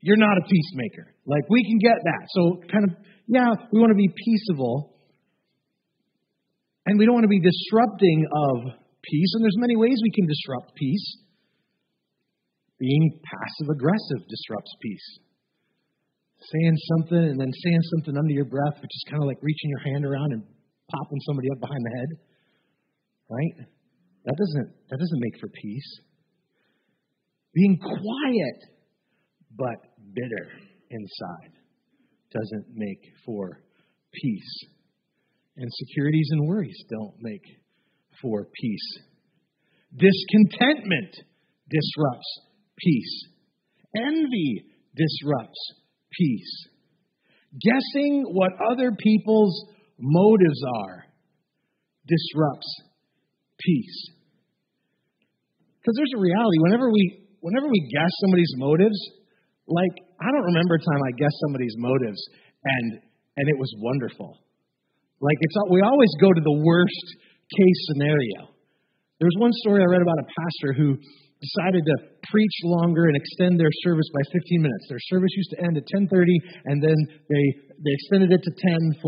you're 0.00 0.18
not 0.18 0.36
a 0.38 0.42
peacemaker. 0.42 1.14
Like 1.26 1.42
we 1.48 1.62
can 1.62 1.78
get 1.78 1.98
that. 2.02 2.26
So 2.30 2.62
kind 2.70 2.84
of 2.84 2.90
yeah, 3.30 3.54
we 3.70 3.78
want 3.78 3.94
to 3.94 4.02
be 4.02 4.10
peaceable. 4.10 4.90
And 6.84 6.98
we 6.98 7.06
don't 7.06 7.14
want 7.14 7.30
to 7.30 7.30
be 7.30 7.38
disrupting 7.38 8.26
of 8.26 8.74
peace, 9.06 9.30
and 9.38 9.44
there's 9.44 9.62
many 9.62 9.76
ways 9.78 9.94
we 10.02 10.10
can 10.10 10.26
disrupt 10.26 10.74
peace. 10.74 11.06
Being 12.82 13.20
passive 13.22 13.70
aggressive 13.70 14.26
disrupts 14.26 14.74
peace. 14.82 15.08
Saying 16.42 16.76
something 16.96 17.22
and 17.30 17.38
then 17.38 17.52
saying 17.54 17.82
something 17.94 18.18
under 18.18 18.34
your 18.34 18.50
breath, 18.50 18.82
which 18.82 18.90
is 18.90 19.04
kind 19.06 19.22
of 19.22 19.28
like 19.28 19.38
reaching 19.42 19.70
your 19.70 19.94
hand 19.94 20.04
around 20.04 20.32
and 20.32 20.42
popping 20.90 21.20
somebody 21.30 21.48
up 21.54 21.60
behind 21.60 21.82
the 21.86 21.94
head, 22.02 22.10
right? 23.30 23.56
That 24.26 24.34
doesn't, 24.34 24.68
that 24.90 24.98
doesn't 24.98 25.20
make 25.22 25.38
for 25.38 25.48
peace. 25.54 25.90
Being 27.54 27.78
quiet 27.78 28.58
but 29.54 29.78
bitter 30.14 30.50
inside 30.90 31.59
doesn't 32.32 32.66
make 32.74 33.00
for 33.24 33.60
peace. 34.12 34.64
Insecurities 35.56 36.28
and 36.32 36.48
worries 36.48 36.84
don't 36.88 37.14
make 37.20 37.42
for 38.22 38.46
peace. 38.52 38.98
Discontentment 39.92 41.14
disrupts 41.68 42.40
peace. 42.78 43.24
Envy 43.96 44.64
disrupts 44.96 45.72
peace. 46.12 46.68
Guessing 47.60 48.24
what 48.30 48.52
other 48.70 48.92
people's 48.96 49.64
motives 49.98 50.62
are 50.86 51.04
disrupts 52.06 52.82
peace. 53.58 54.10
Because 55.80 55.94
there's 55.96 56.14
a 56.16 56.20
reality. 56.20 56.58
Whenever 56.60 56.90
we 56.90 57.26
whenever 57.40 57.66
we 57.66 57.90
guess 57.92 58.10
somebody's 58.20 58.52
motives, 58.56 58.98
like 59.70 59.94
I 60.18 60.28
don't 60.34 60.46
remember 60.50 60.74
a 60.74 60.82
time 60.82 61.00
I 61.00 61.12
guessed 61.14 61.38
somebody's 61.46 61.74
motives 61.78 62.20
and 62.66 63.00
and 63.38 63.46
it 63.48 63.56
was 63.56 63.70
wonderful. 63.78 64.36
Like 65.22 65.38
it's 65.40 65.56
we 65.70 65.80
always 65.80 66.12
go 66.20 66.34
to 66.34 66.42
the 66.42 66.58
worst 66.60 67.06
case 67.54 67.80
scenario. 67.94 68.50
There 69.22 69.28
was 69.30 69.38
one 69.38 69.54
story 69.64 69.80
I 69.84 69.88
read 69.88 70.02
about 70.02 70.18
a 70.18 70.28
pastor 70.28 70.70
who 70.74 70.96
decided 71.40 71.82
to 71.86 71.96
preach 72.28 72.56
longer 72.64 73.08
and 73.08 73.16
extend 73.16 73.56
their 73.56 73.72
service 73.80 74.08
by 74.12 74.20
15 74.32 74.60
minutes. 74.60 74.84
Their 74.92 75.00
service 75.08 75.32
used 75.32 75.52
to 75.56 75.58
end 75.64 75.74
at 75.78 75.86
10:30 75.88 76.10
and 76.66 76.82
then 76.82 76.98
they 77.30 77.44
they 77.80 77.92
extended 77.94 78.34
it 78.34 78.42
to 78.42 78.52
10:45. 78.98 79.00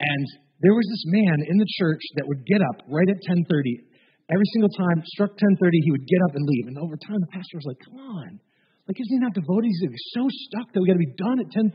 And 0.00 0.26
there 0.62 0.74
was 0.74 0.86
this 0.88 1.04
man 1.12 1.38
in 1.46 1.56
the 1.60 1.70
church 1.78 2.02
that 2.16 2.26
would 2.26 2.42
get 2.46 2.62
up 2.64 2.82
right 2.88 3.08
at 3.10 3.20
10:30. 3.28 3.92
Every 4.32 4.48
single 4.56 4.72
time, 4.72 5.04
struck 5.04 5.36
10:30, 5.36 5.84
he 5.84 5.90
would 5.92 6.06
get 6.06 6.22
up 6.30 6.34
and 6.34 6.44
leave. 6.48 6.66
And 6.72 6.78
over 6.78 6.96
time, 6.96 7.20
the 7.20 7.28
pastor 7.28 7.60
was 7.60 7.68
like, 7.68 7.80
"Come 7.84 7.98
on, 8.00 8.40
like 8.84 9.00
isn't 9.00 9.16
he 9.16 9.22
not 9.22 9.32
devoted? 9.32 9.68
He's 9.68 9.80
so 10.12 10.28
stuck 10.48 10.68
that 10.72 10.80
we 10.80 10.86
got 10.88 11.00
to 11.00 11.04
be 11.04 11.16
done 11.16 11.40
at 11.40 11.48
10:30. 11.48 11.72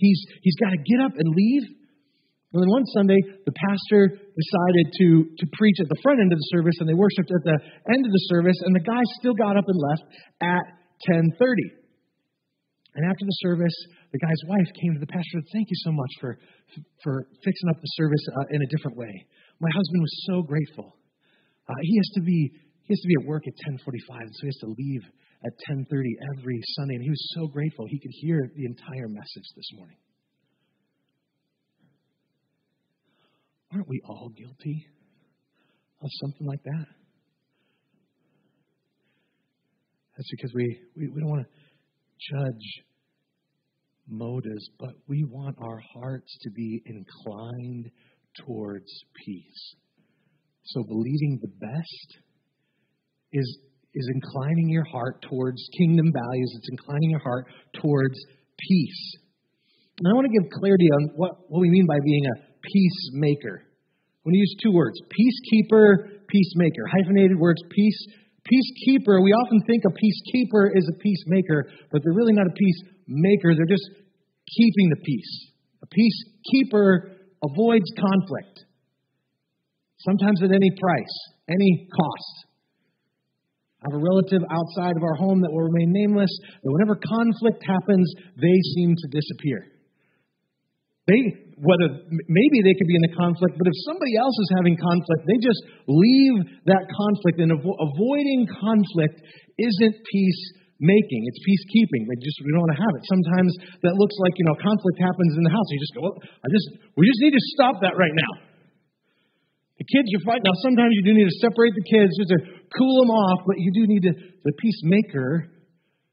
He's 0.00 0.20
he's 0.40 0.56
got 0.56 0.72
to 0.72 0.80
get 0.80 1.00
up 1.04 1.12
and 1.16 1.28
leave." 1.28 1.86
And 2.54 2.62
then 2.64 2.72
one 2.72 2.86
Sunday, 2.96 3.20
the 3.44 3.52
pastor 3.52 4.16
decided 4.16 4.86
to, 4.88 5.08
to 5.28 5.44
preach 5.60 5.76
at 5.82 5.92
the 5.92 6.00
front 6.00 6.24
end 6.24 6.32
of 6.32 6.40
the 6.40 6.48
service, 6.56 6.78
and 6.80 6.88
they 6.88 6.96
worshiped 6.96 7.28
at 7.28 7.44
the 7.44 7.58
end 7.92 8.00
of 8.06 8.12
the 8.12 8.24
service, 8.32 8.56
and 8.64 8.72
the 8.72 8.80
guy 8.80 9.02
still 9.20 9.34
got 9.34 9.58
up 9.58 9.66
and 9.68 9.76
left 9.76 10.06
at 10.40 10.64
10.30. 11.04 11.36
And 12.96 13.04
after 13.04 13.28
the 13.28 13.38
service, 13.44 13.76
the 14.08 14.16
guy's 14.16 14.40
wife 14.48 14.72
came 14.80 14.96
to 14.96 15.02
the 15.04 15.10
pastor 15.10 15.36
and 15.36 15.44
said, 15.44 15.52
Thank 15.52 15.68
you 15.68 15.80
so 15.84 15.92
much 15.92 16.12
for, 16.16 16.30
for 17.04 17.28
fixing 17.44 17.68
up 17.68 17.76
the 17.76 17.92
service 17.92 18.24
uh, 18.32 18.56
in 18.56 18.64
a 18.64 18.68
different 18.72 18.96
way. 18.96 19.12
My 19.60 19.68
husband 19.76 20.00
was 20.00 20.14
so 20.24 20.40
grateful. 20.40 20.96
Uh, 21.68 21.76
he 21.82 21.94
has 21.98 22.08
to 22.16 22.22
be 22.22 22.56
he 22.86 22.94
has 22.94 23.02
to 23.02 23.08
be 23.10 23.16
at 23.20 23.26
work 23.26 23.42
at 23.44 23.54
10:45, 23.68 24.30
and 24.30 24.32
so 24.32 24.40
he 24.42 24.48
has 24.48 24.60
to 24.62 24.70
leave 24.70 25.04
at 25.46 25.52
10:30 25.70 26.16
every 26.36 26.60
Sunday, 26.74 26.94
and 26.94 27.04
he 27.04 27.10
was 27.10 27.30
so 27.34 27.46
grateful 27.46 27.86
he 27.86 28.00
could 28.00 28.10
hear 28.12 28.50
the 28.54 28.64
entire 28.64 29.08
message 29.08 29.48
this 29.54 29.70
morning. 29.74 29.98
Aren't 33.72 33.88
we 33.88 34.00
all 34.04 34.30
guilty 34.30 34.86
of 36.02 36.08
something 36.20 36.46
like 36.46 36.62
that? 36.64 36.86
That's 40.16 40.30
because 40.30 40.52
we, 40.54 40.80
we, 40.96 41.08
we 41.08 41.20
don't 41.20 41.28
want 41.28 41.46
to 41.46 42.34
judge 42.34 42.84
motives, 44.08 44.68
but 44.78 44.94
we 45.08 45.24
want 45.24 45.56
our 45.60 45.80
hearts 45.94 46.36
to 46.42 46.50
be 46.50 46.82
inclined 46.86 47.90
towards 48.46 48.90
peace. 49.24 49.74
So 50.64 50.82
believing 50.84 51.38
the 51.42 51.48
best 51.48 52.18
is, 53.32 53.58
is 53.96 54.06
inclining 54.12 54.68
your 54.68 54.84
heart 54.84 55.24
towards 55.24 55.56
kingdom 55.78 56.12
values, 56.12 56.52
it's 56.54 56.68
inclining 56.70 57.10
your 57.10 57.24
heart 57.24 57.46
towards 57.80 58.14
peace. 58.60 59.02
And 59.98 60.08
I 60.08 60.12
want 60.12 60.28
to 60.28 60.34
give 60.36 60.52
clarity 60.52 60.92
on 60.92 61.16
what, 61.16 61.48
what 61.48 61.60
we 61.60 61.72
mean 61.72 61.88
by 61.88 61.96
being 62.04 62.24
a 62.28 62.36
peacemaker. 62.60 63.64
I'm 63.64 64.28
going 64.28 64.36
to 64.36 64.44
use 64.44 64.56
two 64.60 64.72
words 64.76 65.00
peacekeeper, 65.08 66.20
peacemaker. 66.28 66.84
Hyphenated 66.92 67.38
words, 67.40 67.62
peace. 67.70 68.00
Peacekeeper, 68.44 69.24
we 69.24 69.32
often 69.32 69.58
think 69.66 69.82
a 69.88 69.90
peacekeeper 69.90 70.70
is 70.76 70.86
a 70.92 70.96
peacemaker, 71.00 71.66
but 71.90 72.02
they're 72.04 72.14
really 72.14 72.34
not 72.36 72.46
a 72.46 72.54
peacemaker. 72.54 73.56
They're 73.56 73.66
just 73.66 73.88
keeping 74.46 74.90
the 74.90 75.00
peace. 75.02 75.32
A 75.82 75.88
peacekeeper 75.88 77.16
avoids 77.42 77.90
conflict, 77.98 78.64
sometimes 79.98 80.42
at 80.42 80.50
any 80.52 80.70
price, 80.78 81.16
any 81.48 81.88
cost. 81.90 82.45
Have 83.86 83.94
a 83.94 84.02
relative 84.02 84.42
outside 84.50 84.98
of 84.98 85.02
our 85.06 85.14
home 85.14 85.38
that 85.46 85.50
will 85.54 85.70
remain 85.70 85.94
nameless, 85.94 86.30
that 86.62 86.70
whenever 86.74 86.98
conflict 86.98 87.62
happens, 87.62 88.06
they 88.34 88.58
seem 88.74 88.98
to 88.98 89.06
disappear. 89.14 89.70
They, 91.06 91.22
whether 91.62 92.02
maybe 92.10 92.58
they 92.66 92.74
could 92.74 92.90
be 92.90 92.98
in 92.98 93.06
a 93.06 93.14
conflict, 93.14 93.54
but 93.54 93.70
if 93.70 93.76
somebody 93.86 94.18
else 94.18 94.34
is 94.34 94.50
having 94.58 94.74
conflict, 94.74 95.22
they 95.30 95.38
just 95.38 95.62
leave 95.86 96.66
that 96.66 96.82
conflict. 96.90 97.38
And 97.38 97.54
avo- 97.54 97.78
avoiding 97.78 98.50
conflict 98.50 99.22
isn't 99.54 99.96
peace 100.02 100.42
making; 100.82 101.22
it's 101.30 101.38
peacekeeping. 101.46 102.10
They 102.10 102.18
just 102.18 102.42
we 102.42 102.50
don't 102.58 102.66
want 102.66 102.74
to 102.74 102.82
have 102.82 102.94
it. 102.98 103.06
Sometimes 103.06 103.50
that 103.86 103.94
looks 103.94 104.18
like 104.18 104.34
you 104.34 104.50
know 104.50 104.58
conflict 104.58 104.98
happens 104.98 105.38
in 105.38 105.46
the 105.46 105.54
house. 105.54 105.66
You 105.70 105.78
just 105.78 105.94
go, 105.94 106.02
well, 106.10 106.18
I 106.18 106.46
just 106.50 106.66
we 106.98 107.06
just 107.06 107.22
need 107.22 107.38
to 107.38 107.44
stop 107.54 107.78
that 107.86 107.94
right 107.94 108.16
now. 108.18 108.55
Kids 109.86 110.08
you're 110.10 110.26
fighting 110.26 110.42
now. 110.44 110.56
Sometimes 110.62 110.92
you 110.92 111.04
do 111.06 111.14
need 111.14 111.28
to 111.30 111.38
separate 111.38 111.74
the 111.74 111.86
kids 111.86 112.10
just 112.18 112.30
to 112.30 112.38
cool 112.76 113.02
them 113.02 113.10
off, 113.10 113.46
but 113.46 113.56
you 113.58 113.70
do 113.72 113.86
need 113.86 114.02
to. 114.02 114.12
The 114.12 114.52
peacemaker 114.58 115.50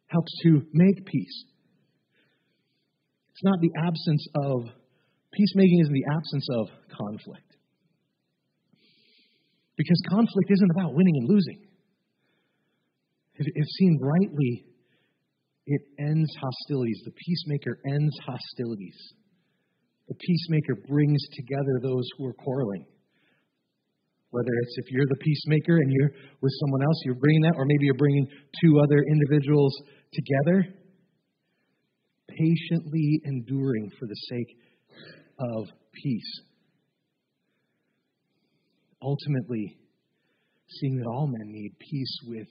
helps 0.07 0.31
to 0.43 0.62
make 0.73 1.05
peace. 1.05 1.45
It's 3.33 3.43
not 3.43 3.57
the 3.62 3.71
absence 3.81 4.27
of 4.36 4.69
Peacemaking 5.33 5.79
is 5.81 5.89
the 5.89 6.05
absence 6.13 6.47
of 6.59 6.67
conflict. 6.93 7.49
Because 9.75 9.99
conflict 10.09 10.49
isn't 10.49 10.71
about 10.71 10.93
winning 10.93 11.17
and 11.17 11.27
losing. 11.27 11.59
If, 13.36 13.47
if 13.49 13.67
seen 13.79 13.99
rightly, 13.99 14.65
it 15.65 15.81
ends 15.97 16.29
hostilities. 16.39 17.01
The 17.05 17.12
peacemaker 17.12 17.79
ends 17.89 18.15
hostilities. 18.23 18.97
The 20.07 20.13
peacemaker 20.13 20.75
brings 20.88 21.25
together 21.33 21.79
those 21.81 22.07
who 22.17 22.27
are 22.27 22.33
quarreling. 22.33 22.86
Whether 24.34 24.50
it's 24.63 24.76
if 24.80 24.89
you're 24.89 25.06
the 25.06 25.22
peacemaker 25.22 25.78
and 25.78 25.91
you're 25.93 26.10
with 26.41 26.52
someone 26.65 26.82
else, 26.82 26.98
you're 27.06 27.22
bringing 27.22 27.41
that, 27.43 27.54
or 27.56 27.65
maybe 27.65 27.86
you're 27.86 28.02
bringing 28.02 28.26
two 28.65 28.80
other 28.80 28.98
individuals 28.98 29.72
together, 30.12 30.65
patiently 32.28 33.22
enduring 33.26 33.91
for 34.00 34.08
the 34.08 34.15
sake 34.30 34.58
of 35.38 35.67
peace. 35.93 36.41
Ultimately, 39.04 39.78
seeing 40.67 40.98
that 40.98 41.06
all 41.06 41.28
men 41.28 41.52
need 41.52 41.78
peace 41.78 42.17
with 42.26 42.48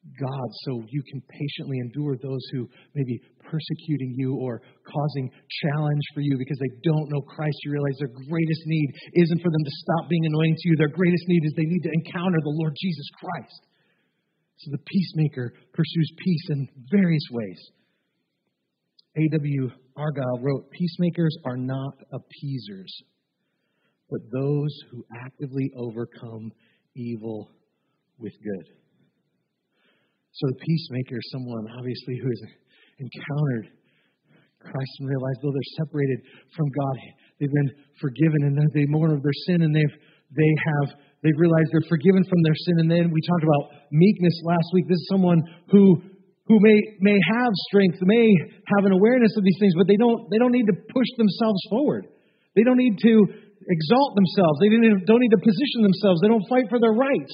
God, 0.00 0.48
so 0.64 0.80
you 0.88 1.02
can 1.12 1.20
patiently 1.28 1.76
endure 1.84 2.16
those 2.16 2.40
who 2.52 2.68
may 2.94 3.04
be 3.04 3.20
persecuting 3.44 4.14
you 4.16 4.32
or 4.40 4.62
causing 4.88 5.28
challenge 5.60 6.04
for 6.14 6.20
you 6.24 6.36
because 6.38 6.56
they 6.56 6.72
don't 6.82 7.12
know 7.12 7.20
Christ. 7.20 7.56
You 7.64 7.72
realize 7.72 8.00
their 8.00 8.16
greatest 8.28 8.62
need 8.64 8.88
isn't 9.12 9.42
for 9.42 9.52
them 9.52 9.64
to 9.64 9.74
stop 9.84 10.08
being 10.08 10.24
annoying 10.24 10.56
to 10.56 10.68
you. 10.68 10.76
Their 10.76 10.96
greatest 10.96 11.24
need 11.28 11.44
is 11.44 11.52
they 11.52 11.68
need 11.68 11.84
to 11.84 11.92
encounter 11.92 12.40
the 12.40 12.56
Lord 12.56 12.72
Jesus 12.80 13.04
Christ. 13.20 13.60
So 14.56 14.70
the 14.72 14.84
peacemaker 14.88 15.52
pursues 15.74 16.12
peace 16.16 16.46
in 16.48 16.68
various 16.90 17.26
ways. 17.30 17.60
A.W. 19.16 19.70
Argyle 19.96 20.40
wrote 20.40 20.70
Peacemakers 20.70 21.36
are 21.44 21.56
not 21.56 21.94
appeasers, 22.12 22.92
but 24.08 24.20
those 24.32 24.72
who 24.90 25.04
actively 25.26 25.70
overcome 25.76 26.52
evil 26.96 27.50
with 28.18 28.32
good. 28.42 28.80
So 30.32 30.46
the 30.46 30.58
peacemaker 30.62 31.16
is 31.18 31.26
someone, 31.32 31.66
obviously, 31.78 32.16
who 32.22 32.28
has 32.30 32.42
encountered 33.02 33.66
Christ 34.60 34.92
and 35.00 35.08
realized 35.08 35.38
though 35.42 35.54
they're 35.54 35.76
separated 35.80 36.20
from 36.54 36.68
God, 36.70 36.96
they've 37.40 37.52
been 37.52 37.72
forgiven 37.98 38.44
and 38.44 38.54
they 38.74 38.86
mourn 38.86 39.10
of 39.10 39.22
their 39.24 39.36
sin 39.48 39.62
and 39.62 39.74
they've 39.74 39.96
they 40.30 40.52
have 40.62 40.94
they've 41.26 41.40
realized 41.40 41.74
they're 41.74 41.90
forgiven 41.90 42.22
from 42.22 42.40
their 42.46 42.54
sin. 42.54 42.76
And 42.86 42.88
then 42.90 43.10
we 43.10 43.20
talked 43.26 43.42
about 43.42 43.64
meekness 43.90 44.36
last 44.46 44.68
week. 44.72 44.86
This 44.86 45.00
is 45.02 45.08
someone 45.10 45.42
who 45.74 45.98
who 46.50 46.58
may, 46.58 46.78
may 46.98 47.14
have 47.14 47.54
strength, 47.70 48.02
may 48.02 48.26
have 48.74 48.82
an 48.82 48.90
awareness 48.90 49.30
of 49.38 49.46
these 49.46 49.54
things, 49.62 49.70
but 49.78 49.86
they 49.86 49.94
don't, 49.94 50.26
they 50.34 50.38
don't 50.42 50.50
need 50.50 50.66
to 50.66 50.74
push 50.74 51.06
themselves 51.14 51.62
forward. 51.70 52.10
They 52.58 52.66
don't 52.66 52.76
need 52.76 52.98
to 52.98 53.14
exalt 53.70 54.18
themselves. 54.18 54.58
They 54.58 54.66
don't 55.06 55.22
need 55.22 55.30
to 55.30 55.38
position 55.38 55.86
themselves. 55.86 56.18
They 56.18 56.26
don't 56.26 56.42
fight 56.50 56.66
for 56.66 56.82
their 56.82 56.90
rights. 56.90 57.30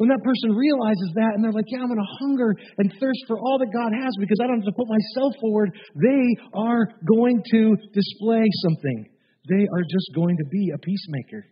When 0.00 0.08
that 0.08 0.24
person 0.24 0.56
realizes 0.56 1.12
that 1.20 1.36
and 1.36 1.44
they're 1.44 1.52
like, 1.52 1.68
yeah, 1.68 1.84
I'm 1.84 1.92
going 1.92 2.00
to 2.00 2.16
hunger 2.24 2.56
and 2.78 2.88
thirst 2.98 3.20
for 3.28 3.36
all 3.36 3.60
that 3.60 3.68
God 3.68 3.92
has 3.92 4.16
because 4.18 4.40
I 4.40 4.46
don't 4.46 4.64
have 4.64 4.72
to 4.72 4.78
put 4.80 4.88
myself 4.88 5.34
forward, 5.44 5.76
they 5.92 6.24
are 6.56 6.88
going 7.04 7.44
to 7.52 7.76
display 7.92 8.48
something. 8.64 9.12
They 9.52 9.68
are 9.68 9.84
just 9.84 10.08
going 10.16 10.38
to 10.38 10.46
be 10.50 10.72
a 10.72 10.78
peacemaker. 10.78 11.44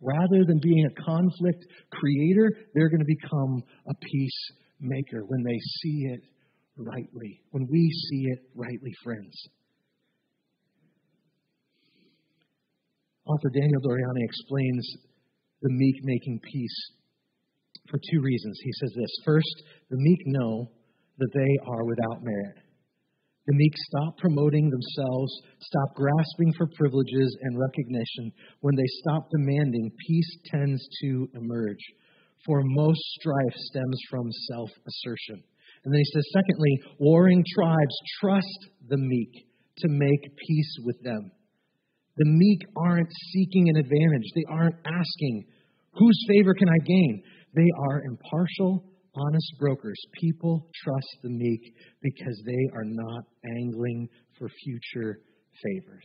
Rather 0.00 0.46
than 0.46 0.60
being 0.62 0.86
a 0.86 1.02
conflict 1.02 1.66
creator, 1.90 2.46
they're 2.72 2.88
going 2.88 3.02
to 3.02 3.10
become 3.10 3.64
a 3.90 3.94
peacemaker 3.98 5.26
when 5.26 5.42
they 5.42 5.58
see 5.82 6.14
it 6.14 6.20
rightly, 6.76 7.42
when 7.50 7.66
we 7.68 7.90
see 7.90 8.22
it 8.30 8.38
rightly, 8.54 8.92
friends. 9.02 9.34
Author 13.26 13.50
Daniel 13.50 13.82
Doriani 13.82 14.22
explains 14.22 14.86
the 15.60 15.70
meek 15.70 15.96
making 16.04 16.38
peace 16.40 16.78
for 17.90 17.98
two 18.10 18.20
reasons. 18.20 18.58
He 18.62 18.72
says 18.80 18.92
this 18.94 19.10
First, 19.24 19.62
the 19.90 19.98
meek 19.98 20.20
know 20.26 20.70
that 21.18 21.32
they 21.34 21.52
are 21.66 21.84
without 21.84 22.22
merit. 22.22 22.56
The 23.46 23.54
meek 23.54 23.72
stop 23.90 24.18
promoting 24.18 24.70
themselves, 24.70 25.32
stop 25.60 25.94
grasping 25.94 26.52
for 26.58 26.68
privileges 26.78 27.36
and 27.42 27.58
recognition. 27.58 28.32
When 28.60 28.74
they 28.74 28.90
stop 29.02 29.28
demanding, 29.30 29.90
peace 30.06 30.38
tends 30.46 30.82
to 31.02 31.28
emerge. 31.34 31.82
For 32.44 32.62
most 32.62 33.00
strife 33.18 33.56
stems 33.70 34.00
from 34.10 34.26
self 34.54 34.70
assertion. 34.70 35.42
And 35.84 35.94
then 35.94 35.98
he 35.98 36.10
says, 36.14 36.26
secondly, 36.32 36.80
warring 36.98 37.44
tribes 37.54 37.96
trust 38.20 38.70
the 38.88 38.98
meek 38.98 39.46
to 39.78 39.88
make 39.88 40.36
peace 40.36 40.76
with 40.84 41.02
them. 41.02 41.30
The 42.16 42.24
meek 42.24 42.60
aren't 42.76 43.12
seeking 43.32 43.68
an 43.68 43.76
advantage, 43.76 44.32
they 44.34 44.44
aren't 44.48 44.76
asking, 44.84 45.44
whose 45.92 46.26
favor 46.28 46.54
can 46.54 46.68
I 46.68 46.84
gain? 46.84 47.22
They 47.54 47.68
are 47.88 48.02
impartial 48.04 48.84
honest 49.14 49.52
brokers. 49.58 49.98
People 50.20 50.68
trust 50.84 51.16
the 51.22 51.30
meek 51.30 51.60
because 52.02 52.42
they 52.44 52.76
are 52.76 52.84
not 52.84 53.24
angling 53.44 54.08
for 54.38 54.48
future 54.48 55.20
favors. 55.62 56.04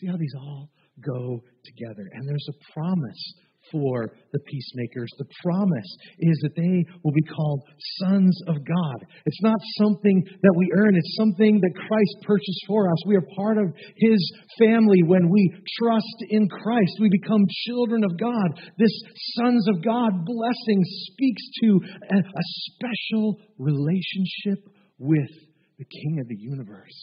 See 0.00 0.06
how 0.06 0.16
these 0.16 0.34
all 0.36 0.70
go 1.00 1.40
together. 1.64 2.08
And 2.12 2.28
there's 2.28 2.48
a 2.48 2.72
promise 2.72 3.34
for 3.70 4.12
the 4.32 4.38
peacemakers. 4.40 5.10
The 5.18 5.28
promise 5.42 5.90
is 6.18 6.38
that 6.42 6.56
they 6.56 6.84
will 7.02 7.12
be 7.12 7.28
called 7.34 7.62
sons 8.00 8.38
of 8.48 8.56
God. 8.56 9.06
It's 9.26 9.42
not 9.42 9.58
something 9.78 10.24
that 10.42 10.54
we 10.56 10.70
earn, 10.76 10.96
it's 10.96 11.16
something 11.16 11.60
that 11.60 11.74
Christ 11.74 12.14
purchased 12.26 12.64
for 12.66 12.90
us. 12.90 12.98
We 13.06 13.16
are 13.16 13.26
part 13.36 13.58
of 13.58 13.72
His 13.96 14.32
family 14.58 15.02
when 15.04 15.30
we 15.30 15.54
trust 15.80 16.18
in 16.30 16.48
Christ. 16.48 16.92
We 17.00 17.10
become 17.10 17.44
children 17.66 18.04
of 18.04 18.18
God. 18.18 18.60
This 18.78 18.94
sons 19.38 19.66
of 19.68 19.84
God 19.84 20.24
blessing 20.24 20.82
speaks 21.10 21.42
to 21.62 21.80
a, 22.10 22.44
special 22.74 23.40
relationship 23.58 24.68
with 24.98 25.30
the 25.78 25.84
King 25.84 26.20
of 26.20 26.28
the 26.28 26.36
universe. 26.36 26.94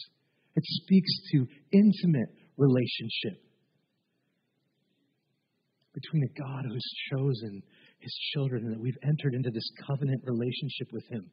It 0.54 0.64
speaks 0.64 1.10
to 1.32 1.46
intimate 1.72 2.28
relationship 2.56 3.42
between 5.94 6.24
a 6.24 6.40
God 6.40 6.64
who's 6.66 6.92
chosen 7.12 7.62
his 7.98 8.14
children 8.34 8.64
and 8.64 8.74
that 8.74 8.80
we've 8.80 8.98
entered 9.02 9.34
into 9.34 9.50
this 9.50 9.68
covenant 9.86 10.22
relationship 10.24 10.88
with 10.92 11.04
him. 11.10 11.30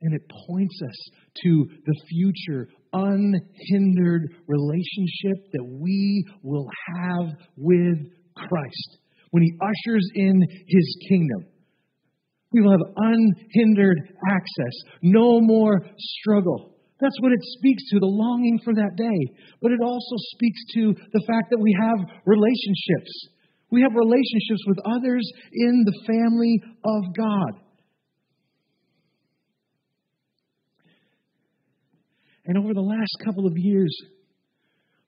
And 0.00 0.14
it 0.14 0.22
points 0.48 0.80
us 0.86 1.10
to 1.42 1.66
the 1.84 1.94
future 2.08 2.68
unhindered 2.92 4.30
relationship 4.46 5.50
that 5.52 5.64
we 5.64 6.24
will 6.42 6.68
have 6.96 7.26
with 7.56 7.98
Christ 8.36 8.98
when 9.30 9.42
he 9.42 9.52
ushers 9.60 10.08
in 10.14 10.40
his 10.66 10.98
kingdom. 11.08 11.46
We 12.52 12.62
will 12.62 12.70
have 12.70 12.94
unhindered 12.96 13.98
access, 14.30 14.72
no 15.02 15.40
more 15.40 15.82
struggle. 15.98 16.77
That's 17.00 17.20
what 17.20 17.32
it 17.32 17.38
speaks 17.58 17.82
to, 17.90 18.00
the 18.00 18.06
longing 18.06 18.58
for 18.64 18.74
that 18.74 18.96
day. 18.96 19.34
But 19.62 19.72
it 19.72 19.80
also 19.80 20.16
speaks 20.34 20.60
to 20.74 20.94
the 21.12 21.24
fact 21.26 21.50
that 21.50 21.60
we 21.60 21.74
have 21.80 21.98
relationships. 22.26 23.28
We 23.70 23.82
have 23.82 23.92
relationships 23.94 24.64
with 24.66 24.78
others 24.84 25.30
in 25.52 25.84
the 25.84 26.06
family 26.06 26.60
of 26.84 27.14
God. 27.16 27.60
And 32.46 32.58
over 32.58 32.72
the 32.74 32.80
last 32.80 33.12
couple 33.24 33.46
of 33.46 33.52
years, 33.56 33.94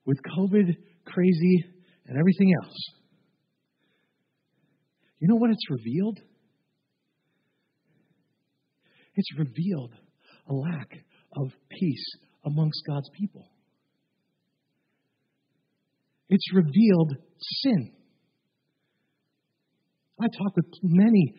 with 0.05 0.17
COVID 0.37 0.75
crazy 1.05 1.65
and 2.05 2.17
everything 2.17 2.53
else, 2.63 2.75
you 5.19 5.27
know 5.27 5.35
what 5.35 5.49
it's 5.49 5.69
revealed? 5.69 6.19
It's 9.15 9.37
revealed 9.37 9.93
a 10.47 10.53
lack 10.53 10.89
of 11.35 11.51
peace 11.69 12.05
amongst 12.45 12.81
God's 12.87 13.09
people. 13.17 13.47
It's 16.29 16.53
revealed 16.53 17.15
sin. 17.39 17.91
I 20.19 20.25
talk 20.25 20.55
with 20.55 20.65
many 20.83 21.33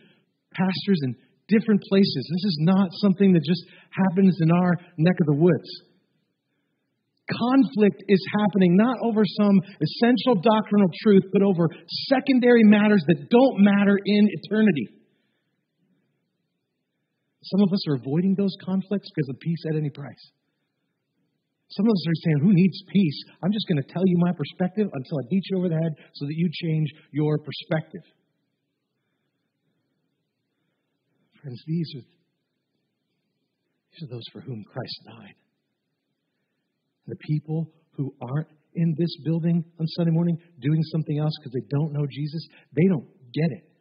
pastors 0.53 1.01
in 1.05 1.15
different 1.49 1.83
places. 1.89 2.29
This 2.31 2.45
is 2.45 2.59
not 2.61 2.89
something 3.01 3.33
that 3.33 3.45
just 3.47 3.65
happens 3.91 4.37
in 4.41 4.51
our 4.51 4.73
neck 4.99 5.17
of 5.21 5.27
the 5.27 5.41
woods. 5.41 5.71
Conflict 7.31 8.03
is 8.09 8.21
happening 8.37 8.77
not 8.77 8.99
over 9.03 9.23
some 9.25 9.61
essential 9.81 10.43
doctrinal 10.43 10.91
truth, 11.03 11.23
but 11.33 11.43
over 11.43 11.69
secondary 12.09 12.65
matters 12.65 13.03
that 13.07 13.31
don't 13.31 13.65
matter 13.65 13.97
in 14.05 14.29
eternity. 14.29 14.89
Some 17.43 17.61
of 17.63 17.73
us 17.73 17.87
are 17.89 17.95
avoiding 17.95 18.35
those 18.35 18.55
conflicts 18.65 19.09
because 19.11 19.29
of 19.31 19.41
peace 19.41 19.63
at 19.71 19.77
any 19.77 19.91
price. 19.91 20.31
Some 21.71 21.87
of 21.87 21.93
us 21.93 22.05
are 22.07 22.21
saying, 22.25 22.39
Who 22.43 22.53
needs 22.53 22.83
peace? 22.93 23.25
I'm 23.43 23.53
just 23.53 23.67
going 23.67 23.83
to 23.83 23.93
tell 23.93 24.03
you 24.07 24.17
my 24.19 24.33
perspective 24.33 24.89
until 24.93 25.19
I 25.19 25.29
beat 25.31 25.43
you 25.51 25.59
over 25.59 25.69
the 25.69 25.81
head 25.81 25.93
so 26.15 26.27
that 26.27 26.35
you 26.37 26.49
change 26.53 26.89
your 27.13 27.39
perspective. 27.39 28.03
Friends, 31.41 31.61
these 31.67 31.95
are, 31.97 32.07
these 33.91 34.09
are 34.09 34.13
those 34.15 34.29
for 34.33 34.41
whom 34.41 34.65
Christ 34.71 35.01
died. 35.07 35.35
The 37.09 37.17
people 37.17 37.73
who 37.97 38.15
aren't 38.21 38.49
in 38.75 38.95
this 38.97 39.17
building 39.25 39.65
on 39.81 39.87
Sunday 39.89 40.13
morning 40.13 40.39
doing 40.61 40.83
something 40.93 41.19
else 41.19 41.33
because 41.41 41.53
they 41.53 41.67
don't 41.71 41.93
know 41.93 42.07
Jesus, 42.09 42.47
they 42.77 42.87
don't 42.89 43.09
get 43.35 43.51
it. 43.59 43.72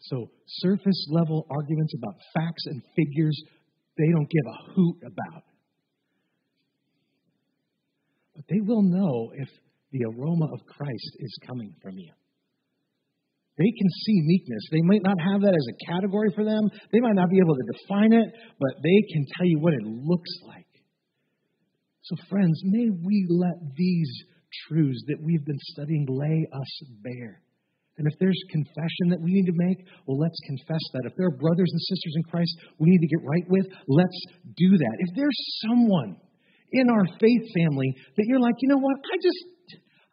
So, 0.00 0.30
surface 0.46 1.06
level 1.10 1.46
arguments 1.50 1.92
about 1.94 2.14
facts 2.34 2.66
and 2.66 2.82
figures, 2.94 3.42
they 3.96 4.10
don't 4.12 4.30
give 4.30 4.44
a 4.46 4.72
hoot 4.72 4.96
about. 5.02 5.42
But 8.36 8.44
they 8.48 8.60
will 8.60 8.82
know 8.82 9.32
if 9.34 9.48
the 9.90 10.04
aroma 10.04 10.46
of 10.52 10.60
Christ 10.66 11.16
is 11.18 11.38
coming 11.46 11.74
from 11.82 11.98
you. 11.98 12.12
They 13.58 13.72
can 13.76 13.90
see 14.06 14.22
meekness. 14.22 14.68
They 14.70 14.82
might 14.82 15.02
not 15.02 15.18
have 15.20 15.40
that 15.40 15.54
as 15.54 15.66
a 15.66 15.90
category 15.90 16.30
for 16.32 16.44
them. 16.44 16.70
They 16.92 17.00
might 17.00 17.16
not 17.16 17.28
be 17.28 17.38
able 17.38 17.56
to 17.56 17.72
define 17.72 18.12
it, 18.12 18.32
but 18.60 18.70
they 18.80 19.12
can 19.12 19.26
tell 19.36 19.46
you 19.46 19.58
what 19.58 19.74
it 19.74 19.82
looks 19.82 20.30
like. 20.46 20.64
So, 22.02 22.14
friends, 22.30 22.60
may 22.64 22.88
we 23.04 23.26
let 23.28 23.74
these 23.76 24.10
truths 24.68 25.02
that 25.08 25.20
we've 25.20 25.44
been 25.44 25.58
studying 25.58 26.06
lay 26.08 26.46
us 26.52 26.82
bare. 27.02 27.42
And 27.98 28.06
if 28.06 28.14
there's 28.22 28.38
confession 28.54 29.10
that 29.10 29.18
we 29.18 29.34
need 29.34 29.50
to 29.50 29.58
make, 29.58 29.82
well, 30.06 30.18
let's 30.22 30.38
confess 30.46 30.82
that. 30.94 31.10
If 31.10 31.18
there 31.18 31.26
are 31.26 31.36
brothers 31.36 31.66
and 31.66 31.82
sisters 31.82 32.14
in 32.14 32.24
Christ 32.30 32.54
we 32.78 32.94
need 32.94 33.02
to 33.02 33.10
get 33.10 33.22
right 33.26 33.46
with, 33.50 33.66
let's 33.90 34.20
do 34.54 34.70
that. 34.78 34.96
If 35.02 35.18
there's 35.18 35.40
someone 35.66 36.16
in 36.70 36.86
our 36.86 37.04
faith 37.18 37.44
family 37.58 37.90
that 38.16 38.24
you're 38.30 38.38
like, 38.40 38.54
you 38.62 38.70
know 38.70 38.78
what, 38.78 38.96
I 39.02 39.16
just, 39.18 39.42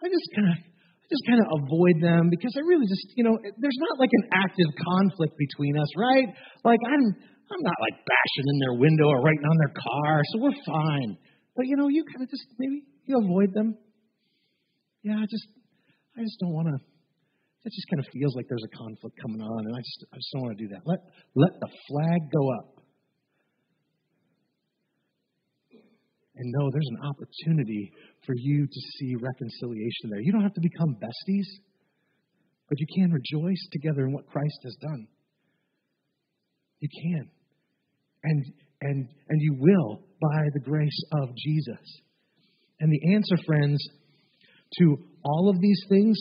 I 0.02 0.10
just 0.10 0.28
kind 0.34 0.50
of, 0.50 0.58
I 0.58 1.06
just 1.14 1.26
kind 1.30 1.40
of 1.46 1.48
avoid 1.62 2.02
them 2.02 2.34
because 2.34 2.58
I 2.58 2.66
really 2.66 2.90
just, 2.90 3.06
you 3.14 3.22
know, 3.22 3.38
there's 3.38 3.82
not 3.86 4.02
like 4.02 4.10
an 4.10 4.26
active 4.34 4.70
conflict 4.82 5.38
between 5.38 5.78
us, 5.78 5.92
right? 5.94 6.34
Like 6.66 6.82
I'm, 6.82 7.06
I'm 7.54 7.62
not 7.62 7.78
like 7.78 8.02
bashing 8.02 8.48
in 8.50 8.58
their 8.58 8.76
window 8.82 9.14
or 9.14 9.22
writing 9.22 9.46
on 9.46 9.58
their 9.62 9.76
car, 9.78 10.26
so 10.34 10.42
we're 10.42 10.60
fine. 10.66 11.22
But 11.54 11.70
you 11.70 11.78
know, 11.78 11.88
you 11.88 12.04
kind 12.10 12.26
of 12.26 12.30
just 12.34 12.50
maybe 12.58 12.82
you 13.06 13.22
avoid 13.22 13.54
them. 13.54 13.78
Yeah, 15.04 15.22
I 15.22 15.30
just, 15.30 15.46
I 16.18 16.26
just 16.26 16.42
don't 16.42 16.54
want 16.58 16.74
to 16.74 16.95
it 17.66 17.74
just 17.74 17.90
kind 17.90 18.00
of 18.00 18.06
feels 18.14 18.36
like 18.36 18.46
there's 18.48 18.64
a 18.64 18.78
conflict 18.78 19.18
coming 19.20 19.42
on, 19.42 19.66
and 19.66 19.74
I 19.74 19.82
just, 19.82 20.06
I 20.14 20.16
just 20.18 20.30
don't 20.34 20.44
want 20.46 20.58
to 20.58 20.64
do 20.64 20.70
that. 20.78 20.86
Let, 20.86 21.00
let 21.34 21.54
the 21.60 21.70
flag 21.90 22.22
go 22.30 22.54
up. 22.54 22.70
And 26.38 26.52
know 26.52 26.70
there's 26.70 26.92
an 26.92 27.02
opportunity 27.10 27.92
for 28.26 28.36
you 28.38 28.68
to 28.68 28.80
see 29.00 29.16
reconciliation 29.16 30.12
there. 30.12 30.20
You 30.22 30.34
don't 30.34 30.44
have 30.44 30.54
to 30.54 30.62
become 30.62 30.98
besties, 31.02 31.48
but 32.70 32.78
you 32.78 32.88
can 32.94 33.12
rejoice 33.12 33.68
together 33.72 34.06
in 34.06 34.14
what 34.14 34.28
Christ 34.28 34.60
has 34.64 34.76
done. 34.82 35.08
You 36.82 36.90
can. 37.02 37.30
And, 38.24 38.46
and, 38.82 39.08
and 39.30 39.42
you 39.42 39.56
will 39.60 40.04
by 40.22 40.44
the 40.54 40.60
grace 40.60 41.02
of 41.22 41.30
Jesus. 41.38 42.02
And 42.80 42.92
the 42.92 43.14
answer, 43.14 43.38
friends, 43.46 43.82
to 44.80 44.98
all 45.24 45.50
of 45.50 45.62
these 45.62 45.82
things 45.90 46.18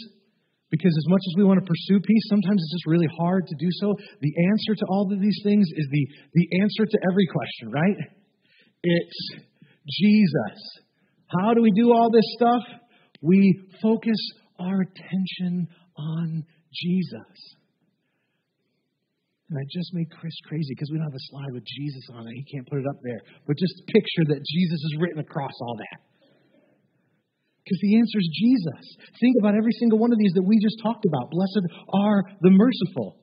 because 0.74 0.90
as 0.90 1.06
much 1.06 1.22
as 1.30 1.34
we 1.38 1.46
want 1.46 1.62
to 1.62 1.70
pursue 1.70 2.02
peace, 2.02 2.26
sometimes 2.26 2.58
it's 2.58 2.74
just 2.74 2.90
really 2.90 3.06
hard 3.14 3.46
to 3.46 3.54
do 3.54 3.70
so. 3.78 3.94
The 4.18 4.34
answer 4.50 4.74
to 4.74 4.86
all 4.90 5.06
of 5.06 5.20
these 5.22 5.40
things 5.46 5.70
is 5.70 5.86
the, 5.86 6.04
the 6.34 6.46
answer 6.66 6.82
to 6.82 6.98
every 7.06 7.30
question, 7.30 7.70
right? 7.70 7.98
It's 8.82 9.20
Jesus. 9.86 10.58
How 11.30 11.54
do 11.54 11.62
we 11.62 11.70
do 11.70 11.92
all 11.94 12.10
this 12.10 12.26
stuff? 12.34 12.62
We 13.22 13.54
focus 13.80 14.18
our 14.58 14.82
attention 14.82 15.68
on 15.96 16.42
Jesus. 16.74 17.32
And 19.50 19.58
I 19.58 19.62
just 19.70 19.94
made 19.94 20.10
Chris 20.10 20.34
crazy 20.48 20.74
because 20.74 20.90
we 20.90 20.98
don't 20.98 21.06
have 21.06 21.14
a 21.14 21.28
slide 21.30 21.52
with 21.54 21.62
Jesus 21.70 22.02
on 22.18 22.26
it. 22.26 22.34
He 22.34 22.44
can't 22.50 22.66
put 22.66 22.80
it 22.80 22.86
up 22.90 22.98
there. 23.04 23.22
But 23.46 23.54
just 23.58 23.78
picture 23.86 24.34
that 24.34 24.42
Jesus 24.42 24.80
is 24.90 24.96
written 24.98 25.20
across 25.20 25.54
all 25.60 25.76
that. 25.78 26.13
Because 27.64 27.80
the 27.80 27.96
answer 27.96 28.18
is 28.20 28.28
Jesus. 28.28 28.96
Think 29.20 29.36
about 29.40 29.56
every 29.56 29.72
single 29.80 29.98
one 29.98 30.12
of 30.12 30.18
these 30.18 30.32
that 30.36 30.44
we 30.44 30.60
just 30.60 30.76
talked 30.84 31.06
about. 31.08 31.30
Blessed 31.32 31.64
are 31.96 32.22
the 32.42 32.52
merciful. 32.52 33.16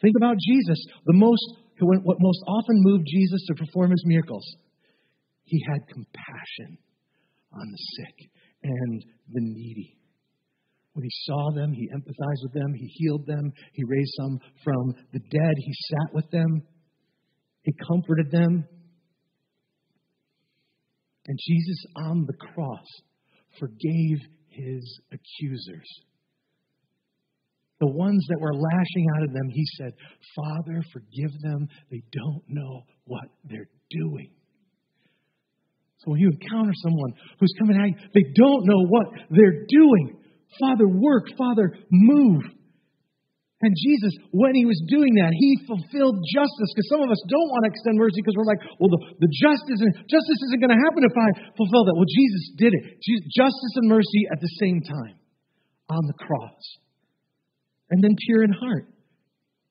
Think 0.00 0.14
about 0.16 0.36
Jesus, 0.38 0.78
the 1.06 1.18
most 1.18 1.42
what 1.80 2.16
most 2.20 2.42
often 2.46 2.76
moved 2.82 3.06
Jesus 3.06 3.44
to 3.46 3.54
perform 3.54 3.90
his 3.90 4.02
miracles. 4.04 4.44
He 5.44 5.62
had 5.66 5.86
compassion 5.88 6.78
on 7.52 7.70
the 7.70 7.78
sick 7.96 8.30
and 8.62 9.04
the 9.32 9.40
needy. 9.40 9.96
When 10.92 11.04
he 11.04 11.10
saw 11.22 11.52
them, 11.54 11.72
he 11.72 11.88
empathized 11.94 12.42
with 12.42 12.52
them, 12.52 12.74
he 12.74 12.86
healed 12.86 13.26
them, 13.26 13.52
he 13.72 13.84
raised 13.84 14.12
some 14.20 14.40
from 14.64 14.94
the 15.12 15.20
dead, 15.20 15.54
he 15.56 15.72
sat 15.72 16.14
with 16.14 16.28
them, 16.30 16.62
he 17.62 17.72
comforted 17.86 18.30
them. 18.30 18.66
And 21.26 21.38
Jesus 21.46 21.84
on 21.96 22.26
the 22.26 22.32
cross 22.32 22.86
forgave 23.58 24.18
his 24.48 25.00
accusers. 25.12 25.88
The 27.80 27.86
ones 27.86 28.26
that 28.28 28.40
were 28.40 28.54
lashing 28.54 29.06
out 29.16 29.22
at 29.22 29.32
them, 29.32 29.48
he 29.50 29.64
said, 29.76 29.92
Father, 30.34 30.82
forgive 30.92 31.30
them. 31.42 31.68
They 31.90 32.02
don't 32.12 32.42
know 32.48 32.82
what 33.04 33.24
they're 33.44 33.70
doing. 33.90 34.30
So 35.98 36.12
when 36.12 36.20
you 36.20 36.30
encounter 36.30 36.72
someone 36.74 37.12
who's 37.38 37.54
coming 37.58 37.76
at 37.76 37.88
you, 37.88 37.94
they 38.14 38.32
don't 38.34 38.66
know 38.66 38.86
what 38.88 39.06
they're 39.30 39.64
doing. 39.68 40.16
Father, 40.60 40.88
work. 40.88 41.26
Father, 41.36 41.72
move. 41.90 42.42
And 43.58 43.74
Jesus, 43.74 44.14
when 44.30 44.54
he 44.54 44.62
was 44.62 44.78
doing 44.86 45.18
that, 45.18 45.34
he 45.34 45.66
fulfilled 45.66 46.22
justice 46.30 46.70
because 46.70 46.88
some 46.94 47.02
of 47.02 47.10
us 47.10 47.18
don't 47.26 47.50
want 47.50 47.66
to 47.66 47.70
extend 47.74 47.98
mercy 47.98 48.22
because 48.22 48.38
we're 48.38 48.46
like, 48.46 48.62
well, 48.78 48.86
the, 48.86 49.00
the 49.18 49.30
justice, 49.34 49.82
justice 50.06 50.40
isn't 50.46 50.62
going 50.62 50.70
to 50.70 50.78
happen 50.78 51.02
if 51.02 51.16
I 51.18 51.28
fulfill 51.58 51.82
that. 51.90 51.94
Well, 51.98 52.06
Jesus 52.06 52.54
did 52.54 52.70
it. 52.70 53.02
Justice 53.34 53.74
and 53.82 53.90
mercy 53.90 54.30
at 54.30 54.38
the 54.38 54.52
same 54.62 54.78
time 54.86 55.18
on 55.90 56.06
the 56.06 56.14
cross. 56.14 56.62
And 57.90 57.98
then 57.98 58.14
pure 58.14 58.46
in 58.46 58.54
heart. 58.54 58.86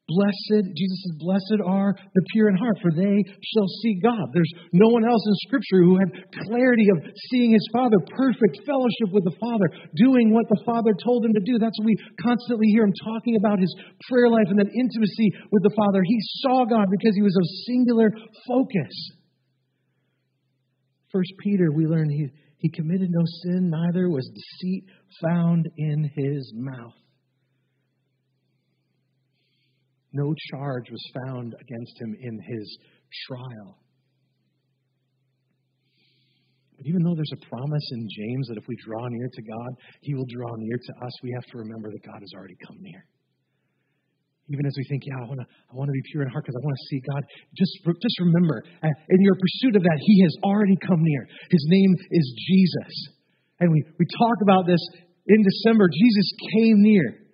Blessed, 0.08 0.72
Jesus 0.72 1.00
says, 1.04 1.20
blessed 1.20 1.60
are 1.68 1.92
the 1.92 2.24
pure 2.32 2.48
in 2.48 2.56
heart, 2.56 2.80
for 2.80 2.96
they 2.96 3.18
shall 3.44 3.68
see 3.84 4.00
God. 4.00 4.32
There's 4.32 4.56
no 4.72 4.88
one 4.88 5.04
else 5.04 5.20
in 5.20 5.36
Scripture 5.52 5.84
who 5.84 6.00
had 6.00 6.16
clarity 6.48 6.88
of 6.96 7.12
seeing 7.28 7.52
his 7.52 7.68
Father, 7.76 8.00
perfect 8.16 8.64
fellowship 8.64 9.12
with 9.12 9.28
the 9.28 9.36
Father, 9.36 9.68
doing 10.00 10.32
what 10.32 10.48
the 10.48 10.64
Father 10.64 10.96
told 11.04 11.28
him 11.28 11.36
to 11.36 11.44
do. 11.44 11.60
That's 11.60 11.76
what 11.84 11.92
we 11.92 12.00
constantly 12.24 12.72
hear 12.72 12.88
him 12.88 12.96
talking 13.04 13.36
about 13.36 13.60
his 13.60 13.76
prayer 14.08 14.32
life 14.32 14.48
and 14.48 14.60
that 14.64 14.72
intimacy 14.72 15.28
with 15.52 15.64
the 15.68 15.76
Father. 15.76 16.00
He 16.00 16.20
saw 16.40 16.64
God 16.64 16.88
because 16.88 17.12
he 17.12 17.28
was 17.28 17.36
of 17.36 17.44
singular 17.68 18.08
focus. 18.48 18.96
First 21.12 21.36
Peter, 21.44 21.68
we 21.76 21.84
learn 21.84 22.08
he, 22.08 22.32
he 22.60 22.70
committed 22.72 23.12
no 23.12 23.24
sin, 23.44 23.70
neither 23.70 24.08
was 24.08 24.24
deceit 24.32 24.86
found 25.20 25.68
in 25.76 26.10
his 26.16 26.54
mouth. 26.56 26.96
No 30.14 30.34
charge 30.52 30.90
was 30.90 31.04
found 31.26 31.54
against 31.60 32.02
him 32.02 32.16
in 32.20 32.40
his 32.40 32.78
trial. 33.28 33.78
But 36.78 36.86
even 36.86 37.02
though 37.02 37.16
there's 37.16 37.34
a 37.34 37.46
promise 37.50 37.88
in 37.92 38.08
James 38.08 38.48
that 38.48 38.58
if 38.58 38.66
we 38.68 38.78
draw 38.86 39.08
near 39.10 39.30
to 39.34 39.42
God, 39.42 39.72
he 40.02 40.14
will 40.14 40.30
draw 40.30 40.54
near 40.58 40.78
to 40.78 40.94
us, 41.06 41.14
we 41.24 41.34
have 41.34 41.46
to 41.52 41.58
remember 41.58 41.90
that 41.92 42.06
God 42.06 42.22
has 42.22 42.32
already 42.38 42.56
come 42.66 42.78
near. 42.80 43.04
Even 44.48 44.64
as 44.64 44.72
we 44.78 44.86
think, 44.88 45.04
yeah, 45.04 45.20
I 45.20 45.28
want 45.28 45.42
to, 45.44 45.48
I 45.50 45.74
want 45.76 45.90
to 45.92 45.98
be 45.98 46.06
pure 46.14 46.24
in 46.24 46.30
heart 46.32 46.46
because 46.46 46.56
I 46.56 46.64
want 46.64 46.78
to 46.80 46.86
see 46.88 47.02
God. 47.04 47.22
Just, 47.52 47.84
just 47.84 48.18
remember, 48.24 48.64
uh, 48.80 48.88
in 48.88 49.20
your 49.20 49.36
pursuit 49.36 49.76
of 49.76 49.84
that, 49.84 50.00
He 50.00 50.24
has 50.24 50.34
already 50.40 50.78
come 50.80 51.04
near. 51.04 51.28
His 51.52 51.66
name 51.68 51.92
is 51.92 52.26
Jesus, 52.48 52.94
and 53.60 53.68
we 53.76 53.84
we 54.00 54.06
talk 54.08 54.38
about 54.40 54.64
this 54.64 54.80
in 55.28 55.44
December. 55.44 55.92
Jesus 55.92 56.28
came 56.56 56.80
near. 56.80 57.27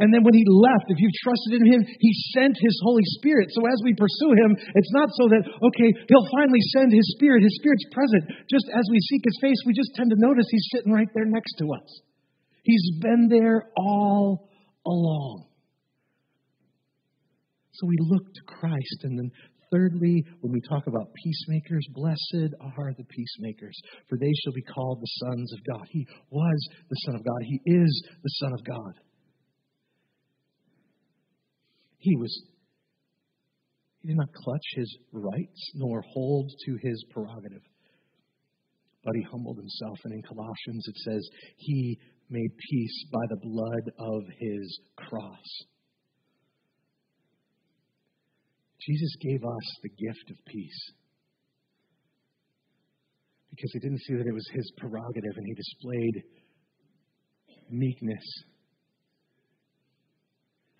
And 0.00 0.08
then 0.08 0.24
when 0.24 0.32
he 0.32 0.44
left, 0.48 0.88
if 0.88 0.96
you've 0.96 1.20
trusted 1.20 1.52
in 1.60 1.66
him, 1.68 1.84
he 1.84 2.12
sent 2.32 2.56
his 2.56 2.76
Holy 2.80 3.04
Spirit. 3.20 3.52
So 3.52 3.60
as 3.68 3.76
we 3.84 3.92
pursue 3.92 4.32
him, 4.40 4.56
it's 4.56 4.92
not 4.96 5.12
so 5.12 5.28
that, 5.28 5.44
okay, 5.44 5.90
he'll 6.08 6.30
finally 6.32 6.64
send 6.72 6.92
his 6.96 7.12
Spirit. 7.12 7.44
His 7.44 7.60
Spirit's 7.60 7.84
present. 7.92 8.24
Just 8.48 8.72
as 8.72 8.84
we 8.88 8.98
seek 9.12 9.20
his 9.20 9.38
face, 9.44 9.60
we 9.66 9.76
just 9.76 9.92
tend 9.94 10.08
to 10.08 10.16
notice 10.16 10.48
he's 10.48 10.68
sitting 10.72 10.92
right 10.92 11.08
there 11.12 11.28
next 11.28 11.60
to 11.60 11.68
us. 11.76 11.88
He's 12.64 12.98
been 13.02 13.28
there 13.28 13.68
all 13.76 14.48
along. 14.86 15.44
So 17.72 17.86
we 17.86 17.96
look 18.00 18.32
to 18.32 18.42
Christ. 18.46 19.04
And 19.04 19.18
then 19.18 19.30
thirdly, 19.70 20.24
when 20.40 20.52
we 20.52 20.60
talk 20.60 20.86
about 20.86 21.12
peacemakers, 21.12 21.84
blessed 21.92 22.54
are 22.60 22.94
the 22.96 23.04
peacemakers, 23.04 23.76
for 24.08 24.16
they 24.16 24.32
shall 24.40 24.54
be 24.54 24.62
called 24.62 25.00
the 25.00 25.12
sons 25.20 25.52
of 25.52 25.60
God. 25.68 25.86
He 25.90 26.06
was 26.30 26.68
the 26.88 26.96
Son 27.04 27.16
of 27.16 27.24
God. 27.24 27.40
He 27.44 27.60
is 27.66 28.08
the 28.22 28.30
Son 28.40 28.52
of 28.54 28.64
God. 28.64 28.94
He 32.02 32.16
was 32.16 32.42
he 34.00 34.08
did 34.08 34.16
not 34.16 34.32
clutch 34.34 34.66
his 34.74 34.98
rights 35.12 35.70
nor 35.74 36.02
hold 36.02 36.50
to 36.66 36.76
his 36.82 37.04
prerogative. 37.10 37.62
But 39.04 39.14
he 39.14 39.22
humbled 39.22 39.58
himself. 39.58 39.98
And 40.04 40.14
in 40.14 40.22
Colossians 40.22 40.84
it 40.88 40.96
says, 40.96 41.28
He 41.58 41.98
made 42.28 42.50
peace 42.70 43.04
by 43.12 43.20
the 43.30 43.40
blood 43.40 43.92
of 43.98 44.22
his 44.36 44.80
cross. 44.96 45.64
Jesus 48.80 49.16
gave 49.20 49.44
us 49.44 49.76
the 49.84 49.90
gift 49.90 50.30
of 50.30 50.44
peace 50.46 50.92
because 53.50 53.70
he 53.74 53.78
didn't 53.78 54.00
see 54.00 54.14
that 54.14 54.26
it 54.26 54.34
was 54.34 54.48
his 54.52 54.72
prerogative 54.76 55.36
and 55.36 55.46
he 55.46 55.54
displayed 55.54 56.22
meekness 57.70 58.24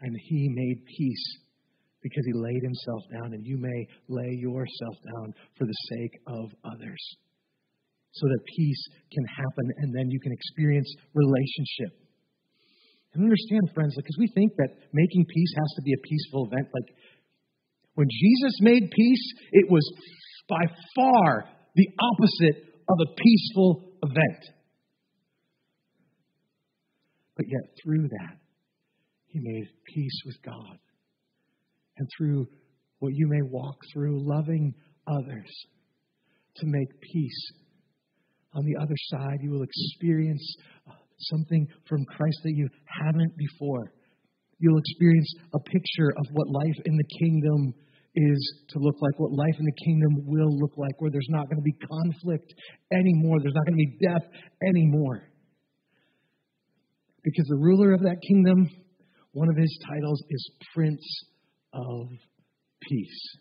and 0.02 0.14
he 0.28 0.48
made 0.50 0.84
peace 0.84 1.38
because 2.02 2.26
he 2.26 2.32
laid 2.34 2.62
himself 2.62 3.02
down, 3.14 3.32
and 3.32 3.46
you 3.46 3.56
may 3.56 3.86
lay 4.08 4.34
yourself 4.34 4.96
down 5.14 5.32
for 5.56 5.64
the 5.64 5.78
sake 5.88 6.20
of 6.26 6.50
others 6.64 7.16
so 8.12 8.26
that 8.26 8.40
peace 8.56 8.82
can 9.12 9.24
happen 9.24 9.66
and 9.78 9.94
then 9.94 10.10
you 10.10 10.20
can 10.20 10.32
experience 10.32 10.88
relationship. 11.14 11.96
And 13.14 13.24
understand, 13.24 13.70
friends, 13.74 13.94
because 13.96 14.16
we 14.18 14.28
think 14.34 14.52
that 14.56 14.68
making 14.92 15.24
peace 15.26 15.52
has 15.56 15.70
to 15.76 15.82
be 15.82 15.92
a 15.92 16.02
peaceful 16.08 16.48
event. 16.50 16.68
Like 16.72 16.96
when 17.94 18.08
Jesus 18.08 18.54
made 18.60 18.90
peace, 18.90 19.26
it 19.52 19.70
was 19.70 19.84
by 20.48 20.64
far 20.96 21.44
the 21.76 21.88
opposite 22.00 22.74
of 22.88 22.96
a 23.00 23.14
peaceful 23.16 23.92
event. 24.02 24.42
But 27.36 27.46
yet, 27.48 27.76
through 27.82 28.08
that, 28.08 28.41
he 29.32 29.40
made 29.40 29.66
peace 29.94 30.22
with 30.26 30.36
God. 30.44 30.78
And 31.96 32.08
through 32.16 32.46
what 32.98 33.12
you 33.14 33.26
may 33.28 33.42
walk 33.42 33.76
through, 33.92 34.20
loving 34.20 34.74
others 35.06 35.50
to 36.56 36.66
make 36.66 36.88
peace. 37.00 37.52
On 38.54 38.64
the 38.64 38.76
other 38.80 38.94
side, 39.08 39.38
you 39.40 39.50
will 39.50 39.62
experience 39.62 40.56
uh, 40.86 40.92
something 41.18 41.66
from 41.88 42.04
Christ 42.04 42.38
that 42.44 42.52
you 42.54 42.68
haven't 43.02 43.32
before. 43.36 43.92
You'll 44.58 44.78
experience 44.78 45.34
a 45.54 45.60
picture 45.60 46.12
of 46.18 46.26
what 46.32 46.48
life 46.48 46.78
in 46.84 46.96
the 46.96 47.18
kingdom 47.18 47.74
is 48.14 48.54
to 48.68 48.78
look 48.78 48.96
like, 49.00 49.18
what 49.18 49.32
life 49.32 49.56
in 49.58 49.64
the 49.64 49.84
kingdom 49.84 50.26
will 50.26 50.58
look 50.60 50.76
like, 50.76 50.92
where 51.00 51.10
there's 51.10 51.30
not 51.30 51.48
going 51.48 51.56
to 51.56 51.62
be 51.62 51.74
conflict 51.80 52.52
anymore, 52.92 53.40
there's 53.40 53.54
not 53.54 53.64
going 53.64 53.78
to 53.78 53.84
be 53.88 53.98
death 54.06 54.22
anymore. 54.68 55.28
Because 57.24 57.46
the 57.48 57.56
ruler 57.56 57.94
of 57.94 58.02
that 58.02 58.20
kingdom 58.28 58.68
one 59.32 59.48
of 59.48 59.56
his 59.56 59.78
titles 59.88 60.22
is 60.30 60.50
Prince 60.74 61.24
of 61.72 62.08
Peace. 62.80 63.36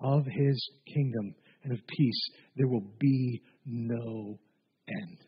Of 0.00 0.24
his 0.24 0.70
kingdom 0.94 1.34
and 1.64 1.72
of 1.72 1.78
peace, 1.86 2.30
there 2.56 2.68
will 2.68 2.86
be 2.98 3.42
no 3.66 4.38
end. 4.88 5.18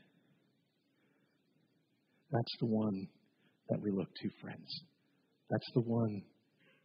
That's 2.31 2.57
the 2.61 2.67
one 2.67 3.07
that 3.69 3.81
we 3.83 3.91
look 3.91 4.09
to, 4.09 4.29
friends. 4.41 4.81
That's 5.51 5.71
the 5.75 5.83
one 5.83 6.23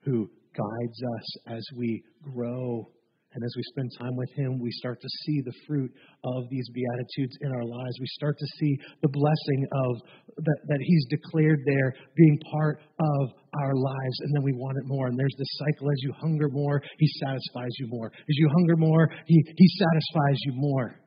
who 0.03 0.29
guides 0.53 1.01
us 1.15 1.55
as 1.55 1.63
we 1.77 2.03
grow 2.21 2.89
and 3.37 3.45
as 3.45 3.53
we 3.55 3.61
spend 3.69 3.93
time 4.01 4.17
with 4.17 4.33
Him, 4.33 4.57
we 4.57 4.71
start 4.81 4.97
to 4.99 5.07
see 5.21 5.41
the 5.45 5.53
fruit 5.67 5.93
of 6.25 6.49
these 6.49 6.65
Beatitudes 6.73 7.37
in 7.41 7.53
our 7.53 7.63
lives. 7.63 7.93
We 8.01 8.09
start 8.17 8.33
to 8.33 8.47
see 8.57 8.73
the 9.05 9.13
blessing 9.13 9.61
of 9.85 10.01
that, 10.41 10.59
that 10.65 10.81
He's 10.81 11.05
declared 11.05 11.61
there 11.63 11.93
being 12.17 12.39
part 12.49 12.81
of 12.81 13.29
our 13.61 13.75
lives, 13.75 14.17
and 14.25 14.33
then 14.33 14.41
we 14.41 14.53
want 14.53 14.81
it 14.81 14.89
more. 14.89 15.05
And 15.05 15.19
there's 15.19 15.37
this 15.37 15.53
cycle 15.53 15.85
as 15.85 16.01
you 16.01 16.13
hunger 16.17 16.49
more, 16.49 16.81
He 16.97 17.07
satisfies 17.21 17.77
you 17.77 17.85
more. 17.91 18.07
As 18.09 18.35
you 18.41 18.49
hunger 18.57 18.75
more, 18.75 19.07
He, 19.27 19.37
he 19.45 19.67
satisfies 19.85 20.39
you 20.49 20.53
more. 20.55 20.99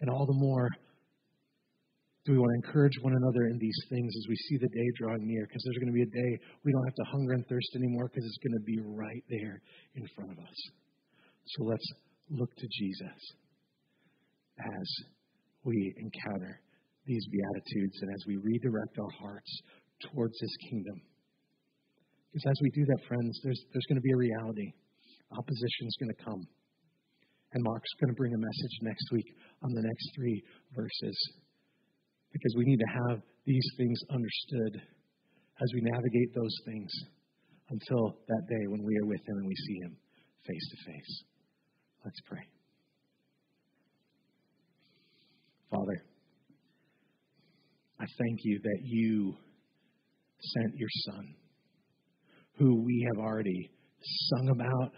And 0.00 0.10
all 0.10 0.26
the 0.26 0.38
more 0.38 0.70
do 2.24 2.32
we 2.32 2.38
want 2.38 2.52
to 2.54 2.68
encourage 2.68 2.94
one 3.02 3.16
another 3.18 3.50
in 3.50 3.58
these 3.58 3.80
things 3.90 4.14
as 4.14 4.26
we 4.28 4.36
see 4.46 4.58
the 4.58 4.68
day 4.68 4.88
drawing 4.94 5.26
near? 5.26 5.42
Because 5.42 5.64
there's 5.64 5.82
going 5.82 5.90
to 5.90 5.98
be 5.98 6.06
a 6.06 6.14
day 6.14 6.38
we 6.64 6.70
don't 6.70 6.84
have 6.84 6.94
to 6.94 7.10
hunger 7.10 7.32
and 7.32 7.44
thirst 7.48 7.74
anymore 7.74 8.06
because 8.06 8.22
it's 8.22 8.38
going 8.46 8.54
to 8.54 8.64
be 8.64 8.78
right 8.78 9.24
there 9.28 9.60
in 9.96 10.06
front 10.14 10.30
of 10.30 10.38
us. 10.38 10.58
So 11.56 11.64
let's 11.64 11.86
look 12.30 12.54
to 12.54 12.68
Jesus 12.78 13.18
as 14.58 14.88
we 15.64 15.94
encounter 15.98 16.60
these 17.06 17.26
Beatitudes 17.26 17.98
and 18.02 18.10
as 18.14 18.22
we 18.26 18.36
redirect 18.36 18.98
our 18.98 19.10
hearts 19.18 19.50
towards 20.12 20.38
His 20.40 20.56
kingdom. 20.70 21.00
Because 22.30 22.50
as 22.50 22.58
we 22.62 22.70
do 22.70 22.86
that, 22.86 23.02
friends, 23.08 23.40
there's, 23.42 23.60
there's 23.72 23.86
going 23.88 23.98
to 23.98 24.06
be 24.06 24.12
a 24.12 24.16
reality. 24.16 24.70
Opposition 25.32 25.90
is 25.90 25.96
going 25.98 26.14
to 26.14 26.24
come. 26.24 26.42
And 27.52 27.64
Mark's 27.64 27.90
going 28.00 28.14
to 28.14 28.18
bring 28.18 28.34
a 28.34 28.38
message 28.38 28.74
next 28.82 29.10
week 29.10 29.26
on 29.64 29.74
the 29.74 29.82
next 29.82 30.06
three 30.14 30.42
verses. 30.76 31.18
Because 32.30 32.54
we 32.56 32.64
need 32.64 32.78
to 32.78 32.92
have 33.10 33.22
these 33.44 33.66
things 33.76 33.98
understood 34.10 34.78
as 34.78 35.68
we 35.74 35.80
navigate 35.82 36.30
those 36.34 36.54
things 36.64 36.90
until 37.70 38.14
that 38.28 38.46
day 38.46 38.66
when 38.68 38.84
we 38.84 38.94
are 39.02 39.06
with 39.06 39.20
Him 39.26 39.36
and 39.42 39.46
we 39.46 39.54
see 39.66 39.78
Him 39.82 39.96
face 40.46 40.66
to 40.70 40.92
face. 40.92 41.24
Let's 42.04 42.20
pray. 42.26 42.40
Father, 45.70 46.02
I 48.00 48.04
thank 48.20 48.40
you 48.44 48.60
that 48.62 48.80
you 48.82 49.34
sent 50.40 50.76
your 50.76 50.88
Son, 51.06 51.34
who 52.58 52.82
we 52.84 53.08
have 53.08 53.24
already 53.24 53.70
sung 54.00 54.48
about, 54.50 54.92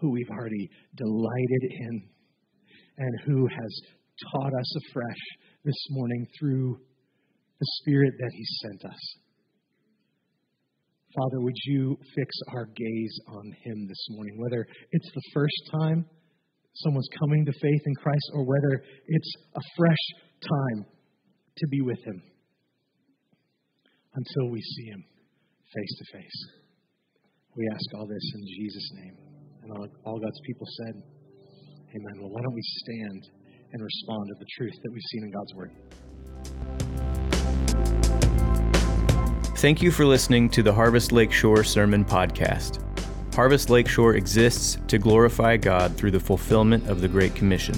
who 0.00 0.10
we've 0.10 0.30
already 0.30 0.70
delighted 0.96 1.62
in, 1.62 2.02
and 2.98 3.20
who 3.26 3.46
has 3.46 3.80
taught 4.32 4.52
us 4.54 4.76
afresh 4.88 5.22
this 5.64 5.86
morning 5.90 6.26
through 6.38 6.78
the 7.60 7.66
Spirit 7.80 8.14
that 8.18 8.30
He 8.32 8.44
sent 8.62 8.84
us. 8.84 9.16
Father, 11.16 11.40
would 11.40 11.56
you 11.66 11.96
fix 12.16 12.34
our 12.54 12.66
gaze 12.66 13.20
on 13.28 13.52
Him 13.64 13.86
this 13.86 14.06
morning, 14.10 14.36
whether 14.38 14.66
it's 14.90 15.10
the 15.14 15.30
first 15.32 15.70
time 15.72 16.06
someone's 16.76 17.08
coming 17.18 17.44
to 17.44 17.52
faith 17.52 17.82
in 17.86 17.94
Christ 18.02 18.30
or 18.34 18.44
whether 18.44 18.82
it's 19.06 19.34
a 19.54 19.60
fresh 19.76 20.04
time 20.42 20.86
to 21.58 21.66
be 21.68 21.82
with 21.82 21.98
Him 22.04 22.22
until 24.14 24.50
we 24.50 24.60
see 24.60 24.86
Him 24.86 25.04
face 25.74 25.94
to 25.98 26.18
face. 26.18 26.38
We 27.56 27.68
ask 27.72 27.94
all 27.94 28.06
this 28.06 28.32
in 28.34 28.42
Jesus' 28.46 28.90
name. 28.94 29.16
And 29.62 29.72
all, 29.72 29.86
all 30.04 30.18
God's 30.18 30.40
people 30.46 30.66
said, 30.84 30.94
Amen. 31.90 32.20
Well, 32.20 32.30
why 32.30 32.42
don't 32.42 32.54
we 32.54 32.62
stand 32.62 33.22
and 33.72 33.82
respond 33.82 34.28
to 34.28 34.34
the 34.38 34.46
truth 34.58 34.74
that 34.82 34.90
we've 34.92 35.02
seen 35.10 35.24
in 35.24 35.30
God's 35.30 35.54
Word? 35.54 35.70
Thank 39.58 39.80
you 39.80 39.90
for 39.90 40.04
listening 40.04 40.50
to 40.50 40.62
the 40.62 40.72
Harvest 40.72 41.12
Lakeshore 41.12 41.64
Sermon 41.64 42.04
Podcast. 42.04 42.82
Harvest 43.34 43.70
Lakeshore 43.70 44.14
exists 44.14 44.78
to 44.88 44.98
glorify 44.98 45.56
God 45.56 45.96
through 45.96 46.10
the 46.10 46.20
fulfillment 46.20 46.88
of 46.88 47.00
the 47.00 47.08
Great 47.08 47.34
Commission. 47.34 47.74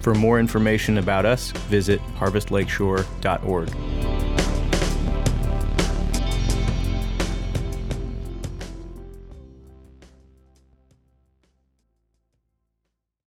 For 0.00 0.14
more 0.14 0.38
information 0.38 0.98
about 0.98 1.24
us, 1.24 1.52
visit 1.52 2.00
harvestlakeshore.org. 2.16 4.05